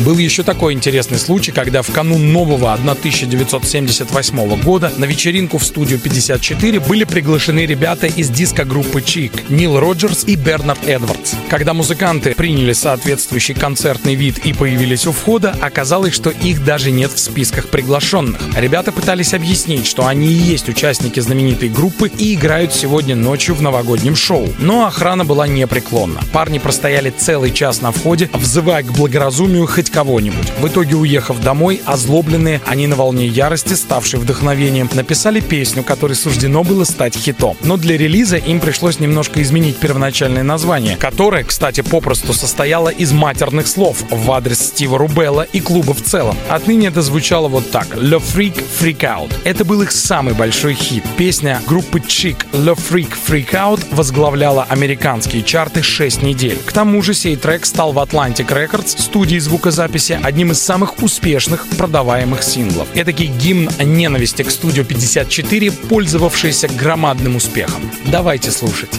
Был 0.00 0.18
еще 0.18 0.42
такой 0.42 0.72
интересный 0.72 1.18
случай, 1.18 1.52
когда 1.52 1.82
в 1.82 1.90
канун 1.90 2.32
нового 2.32 2.72
1978 2.72 4.62
года 4.62 4.92
на 4.96 5.04
вечеринку 5.04 5.58
в 5.58 5.64
студию 5.64 6.00
54 6.00 6.80
были 6.80 7.04
приглашены 7.04 7.64
ребята 7.64 8.08
из 8.08 8.28
диско-группы 8.28 9.02
Чик, 9.02 9.48
Нил 9.48 9.78
Роджерс 9.78 10.24
и 10.24 10.34
Бернард 10.34 10.86
Эдвардс. 10.88 11.34
Когда 11.48 11.74
музыканты 11.74 12.34
приняли 12.34 12.72
соответствующий 12.72 13.54
концертный 13.54 14.16
вид 14.16 14.38
и 14.38 14.52
появились 14.52 15.06
у 15.06 15.12
входа, 15.12 15.56
оказалось, 15.60 16.12
что 16.12 16.30
их 16.30 16.64
даже 16.64 16.90
нет 16.90 17.12
в 17.12 17.18
списках 17.18 17.68
приглашенных. 17.68 18.40
Ребята 18.56 18.90
пытались 18.90 19.32
объяснить, 19.32 19.86
что 19.86 20.06
они 20.06 20.26
и 20.26 20.32
есть 20.32 20.68
участники 20.68 21.20
знаменитой 21.20 21.68
группы 21.68 22.08
и 22.08 22.34
играют 22.34 22.74
сегодня 22.74 23.14
ночью 23.14 23.54
в 23.54 23.62
новогоднем 23.62 24.16
шоу. 24.16 24.48
Но 24.58 24.86
охрана 24.86 25.24
была 25.24 25.46
непреклонна. 25.46 26.20
Парни 26.32 26.58
простояли 26.58 27.10
целый 27.10 27.52
час 27.52 27.80
на 27.80 27.92
входе, 27.92 28.28
взывая 28.32 28.82
к 28.82 28.92
благоразумию 28.92 29.66
хоть 29.66 29.83
кого-нибудь. 29.90 30.52
В 30.58 30.68
итоге, 30.68 30.96
уехав 30.96 31.40
домой, 31.40 31.80
озлобленные, 31.84 32.60
они 32.66 32.86
на 32.86 32.96
волне 32.96 33.26
ярости, 33.26 33.74
ставшей 33.74 34.20
вдохновением, 34.20 34.88
написали 34.92 35.40
песню, 35.40 35.82
которой 35.82 36.14
суждено 36.14 36.64
было 36.64 36.84
стать 36.84 37.16
хитом. 37.16 37.56
Но 37.62 37.76
для 37.76 37.96
релиза 37.96 38.36
им 38.36 38.60
пришлось 38.60 39.00
немножко 39.00 39.42
изменить 39.42 39.76
первоначальное 39.76 40.42
название, 40.42 40.96
которое, 40.96 41.44
кстати, 41.44 41.80
попросту 41.80 42.32
состояло 42.32 42.88
из 42.88 43.12
матерных 43.12 43.66
слов 43.66 44.02
в 44.10 44.32
адрес 44.32 44.60
Стива 44.60 44.98
Рубелла 44.98 45.42
и 45.42 45.60
клуба 45.60 45.94
в 45.94 46.02
целом. 46.02 46.36
Отныне 46.48 46.88
это 46.88 47.02
звучало 47.02 47.48
вот 47.48 47.70
так. 47.70 47.88
Le 47.94 48.20
Freak 48.20 48.62
Freak 48.80 49.00
Out. 49.00 49.32
Это 49.44 49.64
был 49.64 49.82
их 49.82 49.92
самый 49.92 50.34
большой 50.34 50.74
хит. 50.74 51.04
Песня 51.16 51.60
группы 51.66 51.98
Chic 51.98 52.36
Le 52.52 52.76
Freak 52.76 53.12
Freak 53.26 53.52
Out 53.52 53.84
возглавляла 53.90 54.64
американские 54.68 55.42
чарты 55.42 55.82
6 55.82 56.22
недель. 56.22 56.58
К 56.64 56.72
тому 56.72 57.02
же 57.02 57.14
сей 57.14 57.36
трек 57.36 57.66
стал 57.66 57.92
в 57.92 57.98
Atlantic 57.98 58.48
Records, 58.48 59.00
студии 59.00 59.38
звукозаписи, 59.74 60.20
одним 60.22 60.52
из 60.52 60.62
самых 60.62 61.02
успешных 61.02 61.66
продаваемых 61.76 62.42
синглов. 62.42 62.86
Этакий 62.94 63.26
гимн 63.26 63.68
ненависти 63.80 64.42
к 64.42 64.50
студию 64.50 64.84
54, 64.84 65.72
пользовавшийся 65.72 66.68
громадным 66.68 67.36
успехом. 67.36 67.90
Давайте 68.06 68.50
слушать. 68.50 68.90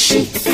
Have 0.00 0.47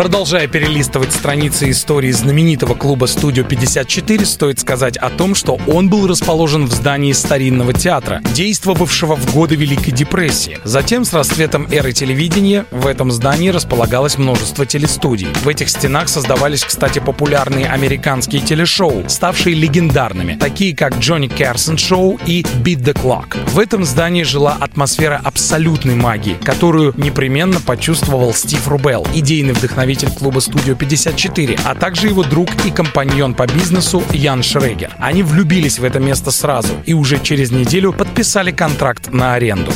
Продолжая 0.00 0.46
перелистывать 0.48 1.12
страницы 1.12 1.68
истории 1.68 2.10
знаменитого 2.10 2.74
клуба 2.74 3.04
«Студио 3.04 3.44
54», 3.44 4.24
стоит 4.24 4.58
сказать 4.58 4.96
о 4.96 5.10
том, 5.10 5.34
что 5.34 5.58
он 5.66 5.90
был 5.90 6.06
расположен 6.06 6.64
в 6.64 6.72
здании 6.72 7.12
старинного 7.12 7.74
театра, 7.74 8.22
действовавшего 8.32 9.14
в 9.14 9.34
годы 9.34 9.56
Великой 9.56 9.90
депрессии. 9.90 10.58
Затем, 10.64 11.04
с 11.04 11.12
расцветом 11.12 11.68
эры 11.70 11.92
телевидения, 11.92 12.64
в 12.70 12.86
этом 12.86 13.10
здании 13.10 13.50
располагалось 13.50 14.16
множество 14.16 14.64
телестудий. 14.64 15.28
В 15.42 15.48
этих 15.48 15.68
стенах 15.68 16.08
создавались, 16.08 16.64
кстати, 16.64 16.98
популярные 16.98 17.66
американские 17.66 18.40
телешоу, 18.40 19.04
ставшие 19.06 19.54
легендарными, 19.54 20.38
такие 20.40 20.74
как 20.74 20.96
«Джонни 20.96 21.28
Керсон 21.28 21.76
Шоу» 21.76 22.18
и 22.24 22.40
«Beat 22.64 22.84
the 22.84 22.94
Clock». 22.94 23.36
В 23.50 23.58
этом 23.58 23.84
здании 23.84 24.22
жила 24.22 24.56
атмосфера 24.58 25.20
абсолютной 25.22 25.96
магии, 25.96 26.38
которую 26.42 26.94
непременно 26.96 27.60
почувствовал 27.60 28.32
Стив 28.32 28.66
Рубел, 28.66 29.06
идейный 29.12 29.52
вдохновитель 29.52 29.89
клуба 30.18 30.40
«Студио 30.40 30.74
54», 30.74 31.60
а 31.64 31.74
также 31.74 32.08
его 32.08 32.22
друг 32.22 32.48
и 32.64 32.70
компаньон 32.70 33.34
по 33.34 33.46
бизнесу 33.46 34.02
Ян 34.12 34.42
Шрегер. 34.42 34.90
Они 34.98 35.22
влюбились 35.22 35.78
в 35.78 35.84
это 35.84 35.98
место 35.98 36.30
сразу 36.30 36.74
и 36.86 36.94
уже 36.94 37.18
через 37.18 37.50
неделю 37.50 37.92
подписали 37.92 38.50
контракт 38.50 39.12
на 39.12 39.34
аренду. 39.34 39.72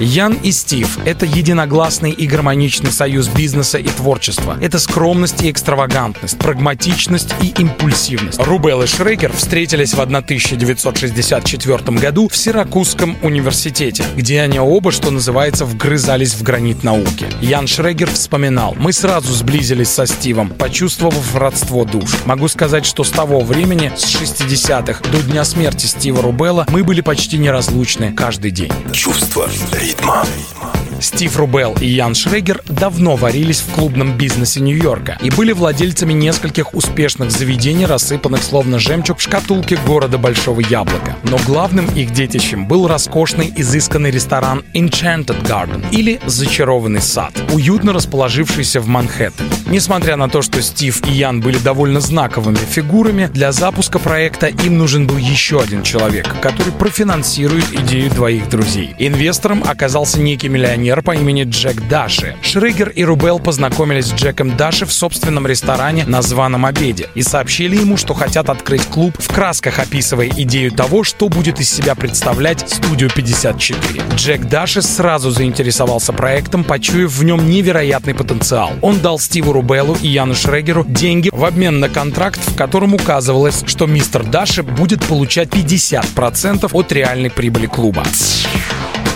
Ян 0.00 0.38
и 0.42 0.50
Стив— 0.50 0.98
это 1.04 1.26
единогласный 1.26 2.10
и 2.10 2.26
гармоничный 2.26 2.90
союз 2.90 3.28
бизнеса 3.28 3.76
и 3.76 3.86
творчества. 3.86 4.56
Это 4.62 4.78
скромность 4.78 5.42
и 5.42 5.50
экстравагантность, 5.50 6.38
прагматичность 6.38 7.34
и 7.42 7.48
импульсивность. 7.60 8.40
Рубел 8.42 8.80
и 8.82 8.86
Шрекер 8.86 9.30
встретились 9.30 9.92
в 9.92 10.00
1964 10.00 11.98
году 11.98 12.30
в 12.30 12.36
Сиракузском 12.36 13.18
университете, 13.22 14.04
где 14.16 14.40
они 14.40 14.58
оба, 14.58 14.90
что 14.90 15.10
называется, 15.10 15.66
вгрызались 15.66 16.32
в 16.32 16.42
гранит 16.42 16.82
науки. 16.82 17.26
Ян 17.42 17.66
Шрегер 17.66 18.10
вспоминал, 18.10 18.74
мы 18.78 18.94
сразу 18.94 19.34
сблизились 19.34 19.90
со 19.90 20.06
Стивом, 20.06 20.48
почувствовав 20.48 21.36
родство 21.36 21.84
душ. 21.84 22.24
Могу 22.24 22.48
сказать, 22.48 22.86
что 22.86 23.04
с 23.04 23.10
того 23.10 23.40
времени, 23.40 23.92
с 23.94 24.06
60-х 24.06 25.02
до 25.10 25.22
дня 25.22 25.44
смерти 25.44 25.84
Стива 25.84 26.22
Рубела, 26.22 26.64
мы 26.70 26.84
были 26.84 27.02
почти 27.02 27.36
неразлучны 27.36 28.12
каждый 28.12 28.50
день. 28.50 28.72
Чувство 28.92 29.46
ритма. 29.90 30.59
Стив 31.00 31.34
Рубел 31.36 31.74
и 31.80 31.86
Ян 31.86 32.14
Шрегер 32.14 32.62
давно 32.66 33.16
варились 33.16 33.60
в 33.60 33.72
клубном 33.74 34.18
бизнесе 34.18 34.60
Нью-Йорка 34.60 35.18
и 35.22 35.30
были 35.30 35.52
владельцами 35.52 36.12
нескольких 36.12 36.74
успешных 36.74 37.30
заведений, 37.30 37.86
рассыпанных 37.86 38.42
словно 38.42 38.78
жемчуг 38.78 39.18
в 39.18 39.22
шкатулке 39.22 39.78
города 39.86 40.18
Большого 40.18 40.60
Яблока. 40.60 41.16
Но 41.24 41.38
главным 41.46 41.86
их 41.86 42.10
детищем 42.12 42.68
был 42.68 42.86
роскошный, 42.86 43.52
изысканный 43.56 44.10
ресторан 44.10 44.62
Enchanted 44.74 45.42
Garden 45.42 45.84
или 45.90 46.20
Зачарованный 46.26 47.00
сад, 47.00 47.32
уютно 47.52 47.92
расположившийся 47.92 48.80
в 48.80 48.86
Манхэттене. 48.86 49.48
Несмотря 49.66 50.16
на 50.16 50.28
то, 50.28 50.42
что 50.42 50.60
Стив 50.60 51.02
и 51.06 51.12
Ян 51.12 51.40
были 51.40 51.58
довольно 51.58 52.00
знаковыми 52.00 52.56
фигурами, 52.56 53.30
для 53.32 53.52
запуска 53.52 53.98
проекта 53.98 54.48
им 54.48 54.76
нужен 54.76 55.06
был 55.06 55.16
еще 55.16 55.60
один 55.60 55.82
человек, 55.82 56.28
который 56.40 56.72
профинансирует 56.72 57.72
идею 57.72 58.10
двоих 58.10 58.48
друзей. 58.50 58.94
Инвестором 58.98 59.64
оказался 59.66 60.20
некий 60.20 60.48
миллионер 60.48 60.89
по 60.98 61.14
имени 61.14 61.44
Джек 61.44 61.76
Даши. 61.88 62.36
Шрегер 62.42 62.88
и 62.88 63.04
Рубел 63.04 63.38
познакомились 63.38 64.06
с 64.06 64.12
Джеком 64.12 64.56
Даши 64.56 64.86
в 64.86 64.92
собственном 64.92 65.46
ресторане 65.46 66.04
на 66.04 66.20
званом 66.20 66.66
обеде 66.66 67.08
и 67.14 67.22
сообщили 67.22 67.76
ему, 67.76 67.96
что 67.96 68.12
хотят 68.12 68.50
открыть 68.50 68.82
клуб, 68.82 69.14
в 69.18 69.32
красках 69.32 69.78
описывая 69.78 70.28
идею 70.28 70.72
того, 70.72 71.04
что 71.04 71.28
будет 71.28 71.60
из 71.60 71.70
себя 71.70 71.94
представлять 71.94 72.68
студию 72.68 73.08
54. 73.14 74.02
Джек 74.16 74.42
Даши 74.42 74.82
сразу 74.82 75.30
заинтересовался 75.30 76.12
проектом, 76.12 76.64
почуяв 76.64 77.12
в 77.12 77.22
нем 77.22 77.48
невероятный 77.48 78.14
потенциал. 78.14 78.72
Он 78.82 78.98
дал 79.00 79.18
Стиву 79.18 79.52
Рубелу 79.52 79.96
и 80.02 80.08
Яну 80.08 80.34
Шрегеру 80.34 80.84
деньги 80.84 81.30
в 81.32 81.44
обмен 81.44 81.80
на 81.80 81.88
контракт, 81.88 82.40
в 82.44 82.56
котором 82.56 82.94
указывалось, 82.94 83.62
что 83.66 83.86
мистер 83.86 84.24
Даши 84.24 84.62
будет 84.62 85.04
получать 85.04 85.48
50% 85.50 86.68
от 86.72 86.92
реальной 86.92 87.30
прибыли 87.30 87.66
клуба. 87.66 88.04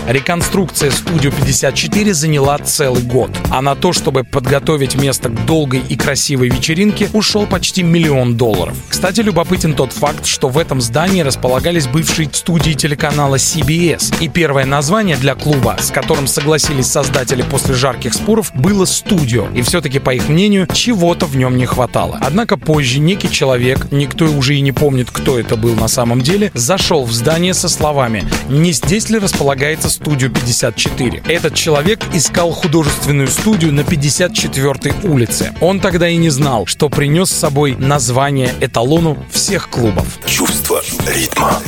Реконструкция 0.07 0.91
студию 0.91 1.31
54 1.31 2.13
заняла 2.13 2.59
целый 2.59 3.01
год, 3.01 3.31
а 3.49 3.63
на 3.63 3.73
то, 3.73 3.91
чтобы 3.91 4.23
подготовить 4.23 4.95
место 4.95 5.29
к 5.29 5.45
долгой 5.45 5.79
и 5.79 5.95
красивой 5.95 6.49
вечеринке, 6.49 7.09
ушел 7.13 7.47
почти 7.47 7.81
миллион 7.81 8.37
долларов. 8.37 8.77
Кстати, 8.87 9.21
любопытен 9.21 9.73
тот 9.73 9.91
факт, 9.91 10.27
что 10.27 10.47
в 10.47 10.59
этом 10.59 10.79
здании 10.79 11.21
располагались 11.21 11.87
бывшие 11.87 12.29
студии 12.31 12.73
телеканала 12.73 13.35
CBS, 13.35 14.15
и 14.19 14.27
первое 14.29 14.65
название 14.65 15.17
для 15.17 15.33
клуба, 15.33 15.75
с 15.79 15.89
которым 15.89 16.27
согласились 16.27 16.85
создатели 16.85 17.41
после 17.41 17.73
жарких 17.73 18.13
споров, 18.13 18.51
было 18.53 18.85
«Студио», 18.85 19.47
и 19.55 19.63
все-таки, 19.63 19.97
по 19.97 20.13
их 20.13 20.29
мнению, 20.29 20.67
чего-то 20.71 21.25
в 21.25 21.35
нем 21.35 21.57
не 21.57 21.65
хватало. 21.65 22.19
Однако 22.21 22.57
позже 22.57 22.99
некий 22.99 23.31
человек, 23.31 23.87
никто 23.91 24.25
уже 24.25 24.55
и 24.55 24.61
не 24.61 24.71
помнит, 24.71 25.09
кто 25.11 25.39
это 25.39 25.55
был 25.55 25.73
на 25.73 25.87
самом 25.87 26.21
деле, 26.21 26.51
зашел 26.53 27.05
в 27.05 27.11
здание 27.11 27.55
со 27.55 27.69
словами 27.69 28.23
«Не 28.49 28.71
здесь 28.71 29.09
ли 29.09 29.17
располагается 29.17 29.94
студию 29.95 30.29
54. 30.29 31.23
Этот 31.27 31.55
человек 31.55 31.99
искал 32.13 32.51
художественную 32.51 33.27
студию 33.27 33.73
на 33.73 33.81
54-й 33.81 35.07
улице. 35.07 35.53
Он 35.61 35.79
тогда 35.79 36.07
и 36.09 36.17
не 36.17 36.29
знал, 36.29 36.65
что 36.65 36.89
принес 36.89 37.29
с 37.29 37.39
собой 37.39 37.75
название 37.75 38.53
эталону 38.61 39.17
всех 39.31 39.69
клубов. 39.69 40.19
Чувство 40.25 40.81
ритма. 41.07 41.61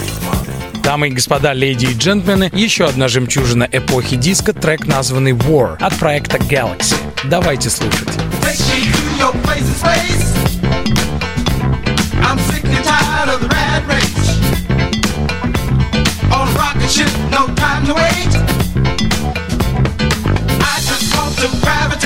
Дамы 0.83 1.07
и 1.09 1.11
господа, 1.11 1.53
леди 1.53 1.85
и 1.85 1.93
джентльмены, 1.93 2.51
еще 2.53 2.85
одна 2.85 3.07
жемчужина 3.07 3.67
эпохи 3.71 4.15
диска, 4.15 4.53
трек 4.53 4.85
названный 4.85 5.31
War 5.31 5.77
от 5.79 5.95
проекта 5.95 6.37
Galaxy. 6.37 6.95
Давайте 7.25 7.69
слушать. 7.69 8.07
Take 8.41 8.59
me 8.69 8.91
to 8.91 9.17
your 9.17 9.33
place 9.43 9.67
in 9.67 9.75
space. 9.75 10.37
I'm 12.21 12.39
sick 12.49 12.63
and 12.63 12.83
tired 12.85 13.29
of 13.29 13.41
the 13.41 13.49
rat 13.49 13.87
race. 13.87 14.16
Time 17.77 17.85
to 17.85 17.93
wait. 17.93 18.33
I 20.61 20.79
just 20.81 21.15
want 21.15 21.35
to 21.37 21.47
gravitate. 21.61 21.96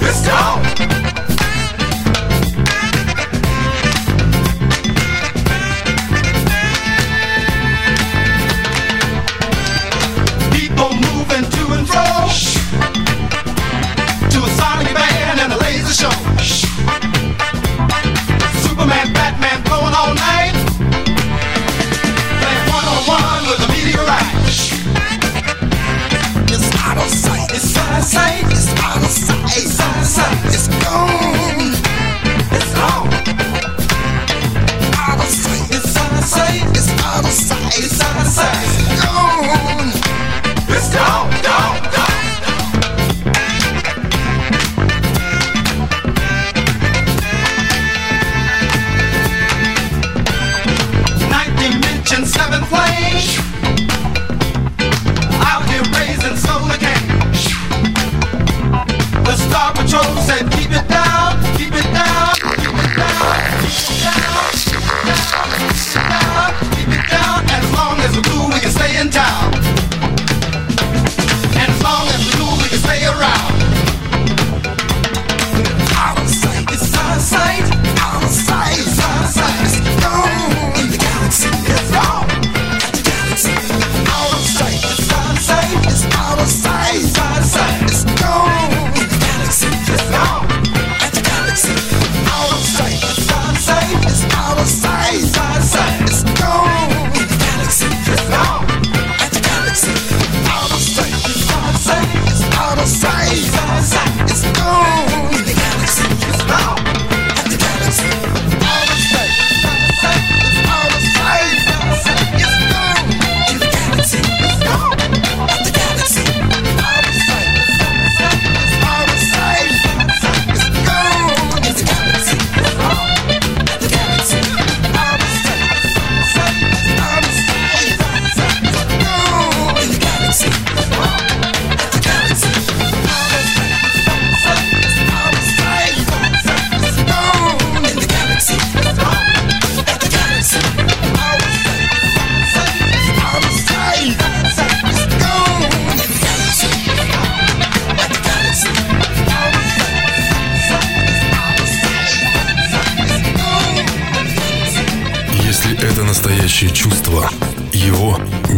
let's 0.00 0.26
go. 0.26 1.11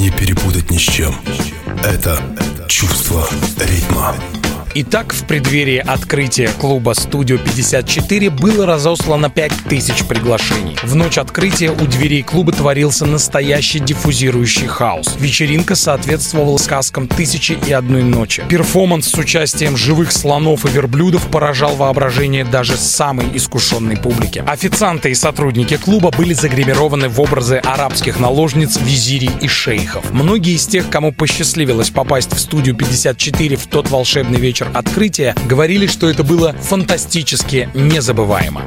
Не 0.04 0.10
перепутать 0.10 0.70
ни 0.70 0.76
с 0.76 0.82
чем. 0.82 1.14
Это 1.82 2.20
чувство 2.68 3.26
ритма. 3.58 4.14
Итак, 4.76 5.12
в 5.14 5.24
преддверии 5.24 5.76
открытия 5.78 6.48
клуба 6.48 6.94
«Студио 6.94 7.36
54» 7.36 8.28
было 8.30 8.66
разослано 8.66 9.30
5000 9.30 10.02
приглашений. 10.02 10.76
В 10.82 10.96
ночь 10.96 11.16
открытия 11.16 11.70
у 11.70 11.86
дверей 11.86 12.24
клуба 12.24 12.50
творился 12.50 13.06
настоящий 13.06 13.78
диффузирующий 13.78 14.66
хаос. 14.66 15.14
Вечеринка 15.20 15.76
соответствовала 15.76 16.56
сказкам 16.56 17.06
«Тысячи 17.06 17.56
и 17.68 17.72
одной 17.72 18.02
ночи». 18.02 18.42
Перформанс 18.48 19.06
с 19.06 19.14
участием 19.14 19.76
живых 19.76 20.10
слонов 20.10 20.64
и 20.64 20.68
верблюдов 20.68 21.28
поражал 21.28 21.76
воображение 21.76 22.44
даже 22.44 22.76
самой 22.76 23.26
искушенной 23.32 23.96
публики. 23.96 24.42
Официанты 24.44 25.12
и 25.12 25.14
сотрудники 25.14 25.76
клуба 25.76 26.10
были 26.10 26.34
загримированы 26.34 27.08
в 27.08 27.20
образы 27.20 27.58
арабских 27.58 28.18
наложниц, 28.18 28.80
визирей 28.80 29.30
и 29.40 29.46
шейхов. 29.46 30.10
Многие 30.10 30.56
из 30.56 30.66
тех, 30.66 30.90
кому 30.90 31.12
посчастливилось 31.12 31.90
попасть 31.90 32.32
в 32.32 32.40
«Студию 32.40 32.74
54» 32.74 33.54
в 33.54 33.68
тот 33.68 33.88
волшебный 33.88 34.40
вечер 34.40 34.63
открытия, 34.72 35.34
говорили, 35.46 35.86
что 35.86 36.08
это 36.08 36.24
было 36.24 36.52
фантастически 36.52 37.68
незабываемо. 37.74 38.64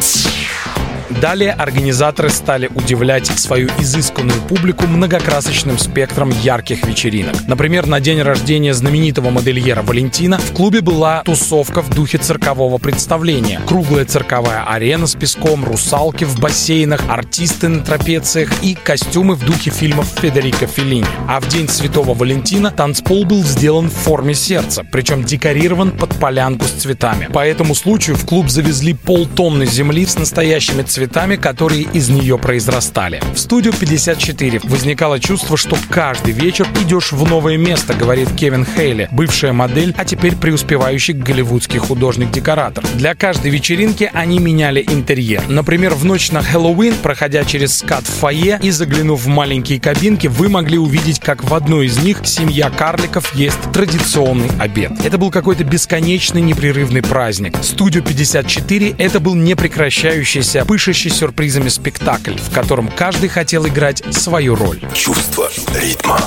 Далее 1.09 1.53
организаторы 1.53 2.29
стали 2.29 2.69
удивлять 2.75 3.27
свою 3.27 3.69
изысканную 3.79 4.41
публику 4.41 4.87
многокрасочным 4.87 5.77
спектром 5.77 6.29
ярких 6.29 6.85
вечеринок. 6.85 7.35
Например, 7.47 7.87
на 7.87 7.99
день 7.99 8.21
рождения 8.21 8.73
знаменитого 8.73 9.29
модельера 9.29 9.81
Валентина 9.81 10.37
в 10.37 10.53
клубе 10.53 10.81
была 10.81 11.23
тусовка 11.23 11.81
в 11.81 11.89
духе 11.89 12.17
циркового 12.17 12.77
представления. 12.77 13.61
Круглая 13.65 14.05
цирковая 14.05 14.63
арена 14.67 15.07
с 15.07 15.15
песком, 15.15 15.63
русалки 15.63 16.25
в 16.25 16.39
бассейнах, 16.39 17.01
артисты 17.09 17.69
на 17.69 17.83
трапециях 17.83 18.51
и 18.61 18.75
костюмы 18.75 19.35
в 19.35 19.45
духе 19.45 19.71
фильмов 19.71 20.07
Федерико 20.21 20.67
Феллини. 20.67 21.07
А 21.27 21.39
в 21.39 21.47
день 21.47 21.69
Святого 21.69 22.13
Валентина 22.13 22.69
танцпол 22.71 23.25
был 23.25 23.43
сделан 23.43 23.89
в 23.89 23.93
форме 23.93 24.33
сердца, 24.33 24.85
причем 24.91 25.23
декорирован 25.23 25.91
под 25.91 26.15
полянку 26.19 26.65
с 26.65 26.71
цветами. 26.71 27.27
По 27.31 27.45
этому 27.47 27.75
случаю 27.75 28.17
в 28.17 28.25
клуб 28.25 28.49
завезли 28.49 28.93
полтонны 28.93 29.65
земли 29.65 30.05
с 30.05 30.17
настоящими 30.17 30.81
цветами, 30.81 30.96
которые 31.37 31.83
из 31.83 32.09
нее 32.09 32.37
произрастали. 32.37 33.21
В 33.33 33.39
студию 33.39 33.73
54 33.73 34.61
возникало 34.63 35.19
чувство, 35.19 35.57
что 35.57 35.77
каждый 35.89 36.33
вечер 36.33 36.67
идешь 36.81 37.11
в 37.11 37.27
новое 37.27 37.57
место, 37.57 37.93
говорит 37.93 38.31
Кевин 38.35 38.65
Хейли, 38.65 39.07
бывшая 39.11 39.53
модель, 39.53 39.93
а 39.97 40.05
теперь 40.05 40.35
преуспевающий 40.35 41.13
голливудский 41.13 41.79
художник-декоратор. 41.79 42.83
Для 42.95 43.13
каждой 43.15 43.51
вечеринки 43.51 44.09
они 44.13 44.39
меняли 44.39 44.83
интерьер. 44.87 45.43
Например, 45.47 45.93
в 45.93 46.05
ночь 46.05 46.31
на 46.31 46.41
Хэллоуин, 46.41 46.95
проходя 47.03 47.43
через 47.43 47.77
скат 47.77 48.05
в 48.05 48.11
фойе 48.11 48.59
и 48.61 48.71
заглянув 48.71 49.23
в 49.23 49.27
маленькие 49.27 49.79
кабинки, 49.79 50.27
вы 50.27 50.49
могли 50.49 50.77
увидеть, 50.77 51.19
как 51.19 51.43
в 51.43 51.53
одной 51.53 51.87
из 51.87 51.97
них 51.99 52.21
семья 52.23 52.69
карликов 52.69 53.35
ест 53.35 53.59
традиционный 53.73 54.49
обед. 54.59 54.91
Это 55.03 55.17
был 55.17 55.31
какой-то 55.31 55.63
бесконечный 55.63 56.41
непрерывный 56.41 57.01
праздник. 57.01 57.55
Студию 57.61 58.03
54 58.03 58.95
это 58.97 59.19
был 59.19 59.35
непрекращающийся, 59.35 60.65
пышущий 60.87 61.11
сюрпризами 61.11 61.67
спектакль, 61.67 62.37
в 62.37 62.49
котором 62.53 62.87
каждый 62.87 63.27
хотел 63.27 63.67
играть 63.67 64.01
свою 64.11 64.55
роль. 64.55 64.79
Чувство 64.93 65.49
ритма. 65.75 66.17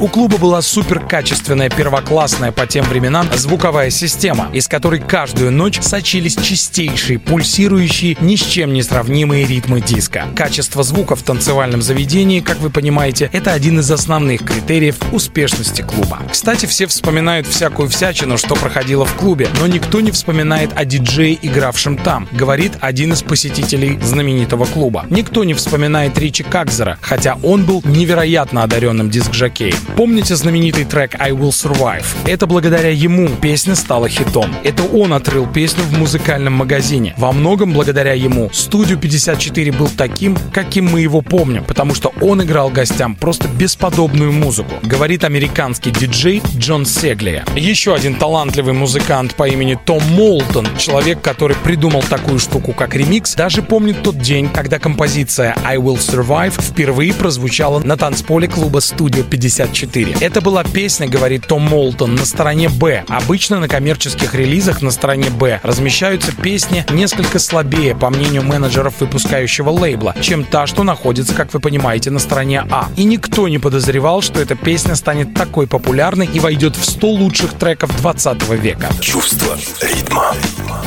У 0.00 0.06
клуба 0.06 0.36
была 0.36 0.62
супер 0.62 1.00
качественная, 1.00 1.70
первоклассная 1.70 2.52
по 2.52 2.68
тем 2.68 2.84
временам 2.84 3.28
звуковая 3.34 3.90
система, 3.90 4.48
из 4.52 4.68
которой 4.68 5.00
каждую 5.00 5.50
ночь 5.50 5.80
сочились 5.80 6.36
чистейшие, 6.36 7.18
пульсирующие, 7.18 8.16
ни 8.20 8.36
с 8.36 8.42
чем 8.42 8.72
не 8.72 8.84
сравнимые 8.84 9.44
ритмы 9.44 9.80
диска. 9.80 10.26
Качество 10.36 10.84
звука 10.84 11.16
в 11.16 11.22
танцевальном 11.22 11.82
заведении, 11.82 12.38
как 12.38 12.58
вы 12.58 12.70
понимаете, 12.70 13.28
это 13.32 13.52
один 13.52 13.80
из 13.80 13.90
основных 13.90 14.44
критериев 14.44 14.94
успешности 15.10 15.82
клуба. 15.82 16.20
Кстати, 16.30 16.66
все 16.66 16.86
вспоминают 16.86 17.48
всякую 17.48 17.88
всячину, 17.88 18.38
что 18.38 18.54
проходило 18.54 19.04
в 19.04 19.14
клубе, 19.14 19.48
но 19.58 19.66
никто 19.66 20.00
не 20.00 20.12
вспоминает 20.12 20.70
о 20.76 20.84
диджее, 20.84 21.36
игравшем 21.42 21.96
там, 21.96 22.28
говорит 22.30 22.74
один 22.80 23.14
из 23.14 23.22
посетителей 23.22 23.87
знаменитого 23.96 24.66
клуба. 24.66 25.06
Никто 25.08 25.44
не 25.44 25.54
вспоминает 25.54 26.18
Ричи 26.18 26.42
Какзера, 26.42 26.98
хотя 27.00 27.38
он 27.42 27.64
был 27.64 27.82
невероятно 27.84 28.62
одаренным 28.62 29.08
диск-жокеем. 29.08 29.76
Помните 29.96 30.36
знаменитый 30.36 30.84
трек 30.84 31.14
«I 31.18 31.30
Will 31.30 31.50
Survive»? 31.50 32.04
Это 32.26 32.46
благодаря 32.46 32.90
ему 32.90 33.28
песня 33.28 33.74
стала 33.74 34.08
хитом. 34.08 34.54
Это 34.64 34.82
он 34.82 35.12
отрыл 35.12 35.46
песню 35.46 35.82
в 35.84 35.98
музыкальном 35.98 36.52
магазине. 36.54 37.14
Во 37.16 37.32
многом 37.32 37.72
благодаря 37.72 38.12
ему 38.12 38.50
Студию 38.52 38.98
54 38.98 39.72
был 39.72 39.88
таким, 39.88 40.36
каким 40.52 40.86
мы 40.86 41.00
его 41.00 41.22
помним, 41.22 41.64
потому 41.64 41.94
что 41.94 42.12
он 42.20 42.42
играл 42.42 42.70
гостям 42.70 43.14
просто 43.14 43.48
бесподобную 43.48 44.32
музыку, 44.32 44.74
говорит 44.82 45.24
американский 45.24 45.90
диджей 45.90 46.42
Джон 46.56 46.84
Сеглия. 46.86 47.44
Еще 47.56 47.94
один 47.94 48.14
талантливый 48.16 48.74
музыкант 48.74 49.34
по 49.34 49.48
имени 49.48 49.78
Том 49.84 50.02
Молтон, 50.10 50.66
человек, 50.78 51.20
который 51.20 51.56
придумал 51.56 52.02
такую 52.02 52.38
штуку, 52.38 52.72
как 52.72 52.94
ремикс, 52.94 53.34
даже 53.34 53.62
помнит 53.78 54.02
тот 54.02 54.18
день, 54.18 54.48
когда 54.48 54.80
композиция 54.80 55.56
«I 55.62 55.76
Will 55.76 55.98
Survive» 55.98 56.60
впервые 56.60 57.14
прозвучала 57.14 57.78
на 57.78 57.96
танцполе 57.96 58.48
клуба 58.48 58.80
«Студио 58.80 59.22
54». 59.22 60.16
Это 60.20 60.40
была 60.40 60.64
песня, 60.64 61.06
говорит 61.06 61.46
Том 61.46 61.62
Молтон, 61.62 62.16
на 62.16 62.24
стороне 62.24 62.68
«Б». 62.68 63.04
Обычно 63.06 63.60
на 63.60 63.68
коммерческих 63.68 64.34
релизах 64.34 64.82
на 64.82 64.90
стороне 64.90 65.30
«Б» 65.30 65.60
размещаются 65.62 66.32
песни 66.32 66.84
несколько 66.90 67.38
слабее, 67.38 67.94
по 67.94 68.10
мнению 68.10 68.42
менеджеров 68.42 68.94
выпускающего 68.98 69.70
лейбла, 69.70 70.16
чем 70.20 70.42
та, 70.42 70.66
что 70.66 70.82
находится, 70.82 71.32
как 71.32 71.54
вы 71.54 71.60
понимаете, 71.60 72.10
на 72.10 72.18
стороне 72.18 72.64
А. 72.72 72.88
И 72.96 73.04
никто 73.04 73.46
не 73.46 73.60
подозревал, 73.60 74.22
что 74.22 74.40
эта 74.40 74.56
песня 74.56 74.96
станет 74.96 75.34
такой 75.34 75.68
популярной 75.68 76.26
и 76.26 76.40
войдет 76.40 76.74
в 76.74 76.84
100 76.84 77.06
лучших 77.06 77.52
треков 77.52 77.96
20 77.96 78.42
века. 78.60 78.88
Чувство 79.00 79.56
ритма. 79.82 80.34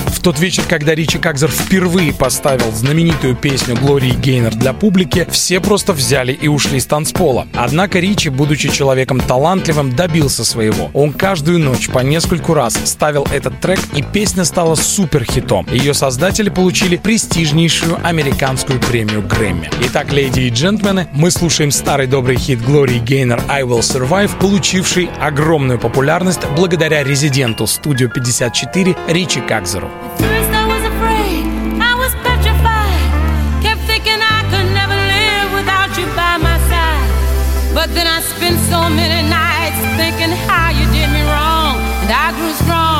В 0.07 0.19
тот 0.19 0.39
вечер, 0.39 0.63
когда 0.67 0.93
Ричи 0.93 1.17
Какзер 1.17 1.49
впервые 1.49 2.13
поставил 2.13 2.71
знаменитую 2.81 3.35
песню 3.35 3.75
Глории 3.75 4.11
Гейнер 4.11 4.55
для 4.55 4.73
публики, 4.73 5.27
все 5.29 5.59
просто 5.59 5.93
взяли 5.93 6.33
и 6.33 6.47
ушли 6.47 6.79
с 6.79 6.87
танцпола. 6.87 7.47
Однако 7.53 7.99
Ричи, 7.99 8.29
будучи 8.29 8.69
человеком 8.69 9.19
талантливым, 9.19 9.95
добился 9.95 10.43
своего. 10.43 10.89
Он 10.95 11.13
каждую 11.13 11.59
ночь 11.59 11.89
по 11.89 11.99
нескольку 11.99 12.55
раз 12.55 12.79
ставил 12.85 13.27
этот 13.31 13.59
трек, 13.61 13.79
и 13.95 14.01
песня 14.01 14.45
стала 14.45 14.73
суперхитом. 14.73 15.67
Ее 15.71 15.93
создатели 15.93 16.49
получили 16.49 16.97
престижнейшую 16.97 17.99
американскую 18.03 18.79
премию 18.79 19.21
Грэмми. 19.21 19.69
Итак, 19.85 20.11
леди 20.11 20.41
и 20.41 20.49
джентльмены, 20.49 21.07
мы 21.13 21.29
слушаем 21.29 21.69
старый 21.69 22.07
добрый 22.07 22.37
хит 22.37 22.63
Глории 22.63 22.97
Гейнер 22.97 23.43
«I 23.47 23.61
Will 23.61 23.81
Survive», 23.81 24.31
получивший 24.39 25.07
огромную 25.19 25.77
популярность 25.77 26.41
благодаря 26.55 27.03
резиденту 27.03 27.67
студию 27.67 28.09
54 28.09 28.95
Ричи 29.07 29.39
Какзеру. 29.41 29.91
Spent 38.51 38.71
so 38.71 38.89
many 38.89 39.27
nights 39.29 39.79
thinking 39.97 40.35
how 40.47 40.69
you 40.71 40.85
did 40.91 41.09
me 41.11 41.21
wrong. 41.21 41.77
And 42.03 42.11
I 42.11 42.31
grew 42.37 42.51
strong. 42.53 42.90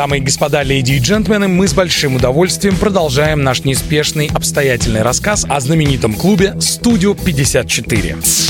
Дамы 0.00 0.16
и 0.16 0.20
господа, 0.20 0.62
леди 0.62 0.92
и 0.92 0.98
джентльмены, 0.98 1.46
мы 1.46 1.68
с 1.68 1.74
большим 1.74 2.16
удовольствием 2.16 2.74
продолжаем 2.78 3.42
наш 3.42 3.64
неспешный 3.64 4.30
обстоятельный 4.32 5.02
рассказ 5.02 5.44
о 5.46 5.60
знаменитом 5.60 6.14
клубе 6.14 6.58
«Студио 6.58 7.12
54». 7.12 8.49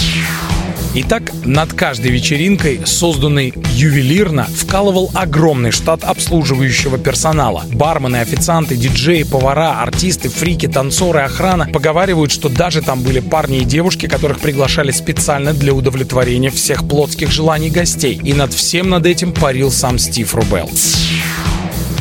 Итак, 0.92 1.30
над 1.44 1.72
каждой 1.72 2.10
вечеринкой, 2.10 2.80
созданной 2.84 3.54
ювелирно, 3.74 4.44
вкалывал 4.44 5.08
огромный 5.14 5.70
штат 5.70 6.02
обслуживающего 6.02 6.98
персонала. 6.98 7.62
Бармены, 7.72 8.16
официанты, 8.16 8.74
диджеи, 8.74 9.22
повара, 9.22 9.80
артисты, 9.82 10.28
фрики, 10.28 10.66
танцоры, 10.66 11.20
охрана. 11.20 11.68
Поговаривают, 11.72 12.32
что 12.32 12.48
даже 12.48 12.82
там 12.82 13.02
были 13.02 13.20
парни 13.20 13.58
и 13.58 13.64
девушки, 13.64 14.06
которых 14.06 14.40
приглашали 14.40 14.90
специально 14.90 15.52
для 15.52 15.74
удовлетворения 15.74 16.50
всех 16.50 16.88
плотских 16.88 17.30
желаний 17.30 17.70
гостей. 17.70 18.20
И 18.24 18.34
над 18.34 18.52
всем 18.52 18.90
над 18.90 19.06
этим 19.06 19.32
парил 19.32 19.70
сам 19.70 19.96
Стив 19.96 20.34
Рубел. 20.34 20.68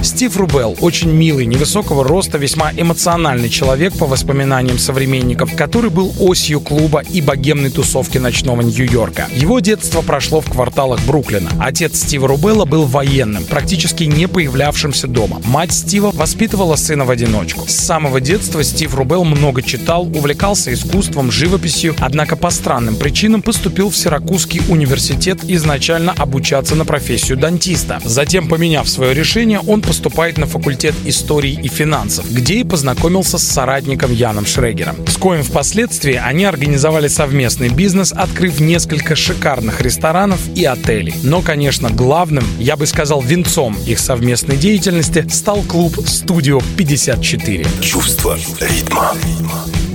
Стив 0.10 0.36
Рубел– 0.38 0.76
очень 0.82 1.12
милый, 1.12 1.46
невысокого 1.46 2.04
роста, 2.04 2.40
весьма 2.40 2.72
эмоциональный 2.76 3.48
человек, 3.48 3.94
по 3.94 4.08
воспоминаниям 4.08 4.80
современников, 4.80 5.56
который 5.56 5.92
был 5.92 6.12
осью 6.20 6.62
клуба 6.62 7.04
и 7.08 7.22
богемной 7.22 7.70
тусовки 7.70 8.18
ночного 8.18 8.62
Нью-Йорка. 8.62 9.28
Его 9.36 9.60
детство 9.60 10.02
прошло 10.02 10.42
в 10.42 10.50
кварталах 10.50 11.00
Бруклина. 11.06 11.52
Отец 11.60 12.00
Стива 12.00 12.28
Рубела 12.28 12.66
был 12.66 12.86
военным, 12.86 13.44
практически 13.44 14.06
не 14.06 14.28
появлявшимся 14.28 15.06
дома. 15.06 15.42
Мать 15.46 15.74
Стива 15.74 16.10
воспитывала 16.12 16.76
сына 16.76 17.06
в 17.06 17.12
одиночку. 17.12 17.68
С 17.68 17.76
самого 17.76 18.20
детства 18.20 18.64
Стив 18.64 18.96
Рубел 18.96 19.24
много 19.24 19.62
читал, 19.62 20.08
увлекался 20.08 20.74
искусством, 20.74 21.32
живописью, 21.32 21.96
однако 22.00 22.36
по 22.36 22.50
странным 22.50 22.96
причинам 22.96 23.44
поступил 23.44 23.92
в 23.92 23.96
Сиракузский 23.96 24.62
университет 24.70 25.42
изначально 25.44 26.14
обучаться 26.14 26.74
на 26.74 26.84
профессию 26.84 27.38
дантиста. 27.38 28.02
Затем, 28.04 28.48
поменяв 28.48 28.90
свое 28.90 29.14
решение, 29.14 29.60
он 29.60 29.82
поступает 30.00 30.38
на 30.38 30.46
факультет 30.46 30.96
истории 31.04 31.60
и 31.62 31.68
финансов, 31.68 32.32
где 32.32 32.62
и 32.62 32.64
познакомился 32.64 33.38
с 33.38 33.44
соратником 33.44 34.14
Яном 34.14 34.46
Шрегером. 34.46 34.96
С 35.06 35.18
коим 35.18 35.44
впоследствии 35.44 36.14
они 36.14 36.46
организовали 36.46 37.10
совместный 37.10 37.68
бизнес, 37.68 38.14
открыв 38.14 38.62
несколько 38.62 39.18
шикарных 39.18 39.82
ресторанов 39.82 40.40
и 40.56 40.64
отелей. 40.64 41.16
Но, 41.24 41.42
конечно, 41.42 41.90
главным, 41.90 42.46
я 42.60 42.78
бы 42.78 42.86
сказал, 42.86 43.22
венцом 43.22 43.76
их 43.86 44.00
совместной 44.00 44.56
деятельности 44.56 45.28
стал 45.28 45.64
клуб 45.64 46.00
«Студио 46.08 46.60
54». 46.78 47.68
Чувство 47.82 48.38
ритма. 48.62 49.16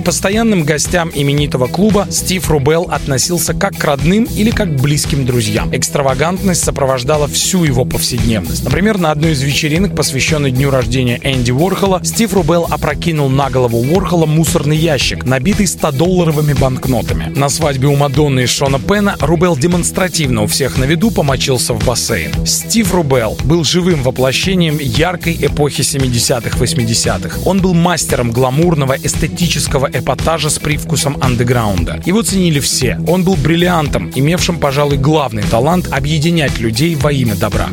Постоянным 0.05 0.63
гостям 0.63 1.11
именитого 1.13 1.65
клуба 1.65 2.07
Стив 2.11 2.47
Рубел 2.49 2.83
относился 2.91 3.55
как 3.55 3.75
к 3.75 3.83
родным 3.83 4.25
или 4.25 4.51
как 4.51 4.77
к 4.77 4.79
близким 4.79 5.25
друзьям. 5.25 5.75
Экстравагантность 5.75 6.63
сопровождала 6.63 7.27
всю 7.27 7.63
его 7.63 7.85
повседневность. 7.85 8.63
Например, 8.63 8.99
на 8.99 9.09
одной 9.09 9.31
из 9.31 9.41
вечеринок, 9.41 9.95
посвященной 9.95 10.51
дню 10.51 10.69
рождения 10.69 11.19
Энди 11.23 11.51
Уорхола, 11.51 12.01
Стив 12.03 12.31
Рубел 12.33 12.67
опрокинул 12.69 13.29
на 13.29 13.49
голову 13.49 13.79
Уорхола 13.79 14.27
мусорный 14.27 14.77
ящик, 14.77 15.25
набитый 15.25 15.65
100-долларовыми 15.65 16.57
банкнотами. 16.59 17.33
На 17.35 17.49
свадьбе 17.49 17.87
у 17.87 17.95
Мадонны 17.95 18.41
и 18.41 18.45
Шона 18.45 18.79
Пена 18.79 19.15
Рубел 19.19 19.57
демонстративно 19.57 20.43
у 20.43 20.47
всех 20.47 20.77
на 20.77 20.83
виду 20.83 21.09
помочился 21.09 21.73
в 21.73 21.83
бассейн. 21.83 22.45
Стив 22.45 22.93
Рубел 22.93 23.37
был 23.43 23.63
живым 23.63 24.03
воплощением 24.03 24.77
яркой 24.79 25.35
эпохи 25.41 25.81
70-х, 25.81 26.59
80-х. 26.59 27.39
Он 27.45 27.59
был 27.59 27.73
мастером 27.73 28.31
гламурного, 28.31 28.95
эстетического 29.01 29.89
эпатажа 29.97 30.49
с 30.49 30.59
привкусом 30.59 31.17
андеграунда. 31.21 32.01
Его 32.05 32.21
ценили 32.21 32.59
все. 32.59 32.99
Он 33.07 33.23
был 33.23 33.35
бриллиантом, 33.35 34.11
имевшим, 34.13 34.59
пожалуй, 34.59 34.97
главный 34.97 35.43
талант 35.43 35.87
объединять 35.91 36.59
людей 36.59 36.95
во 36.95 37.11
имя 37.11 37.35
добра. 37.35 37.69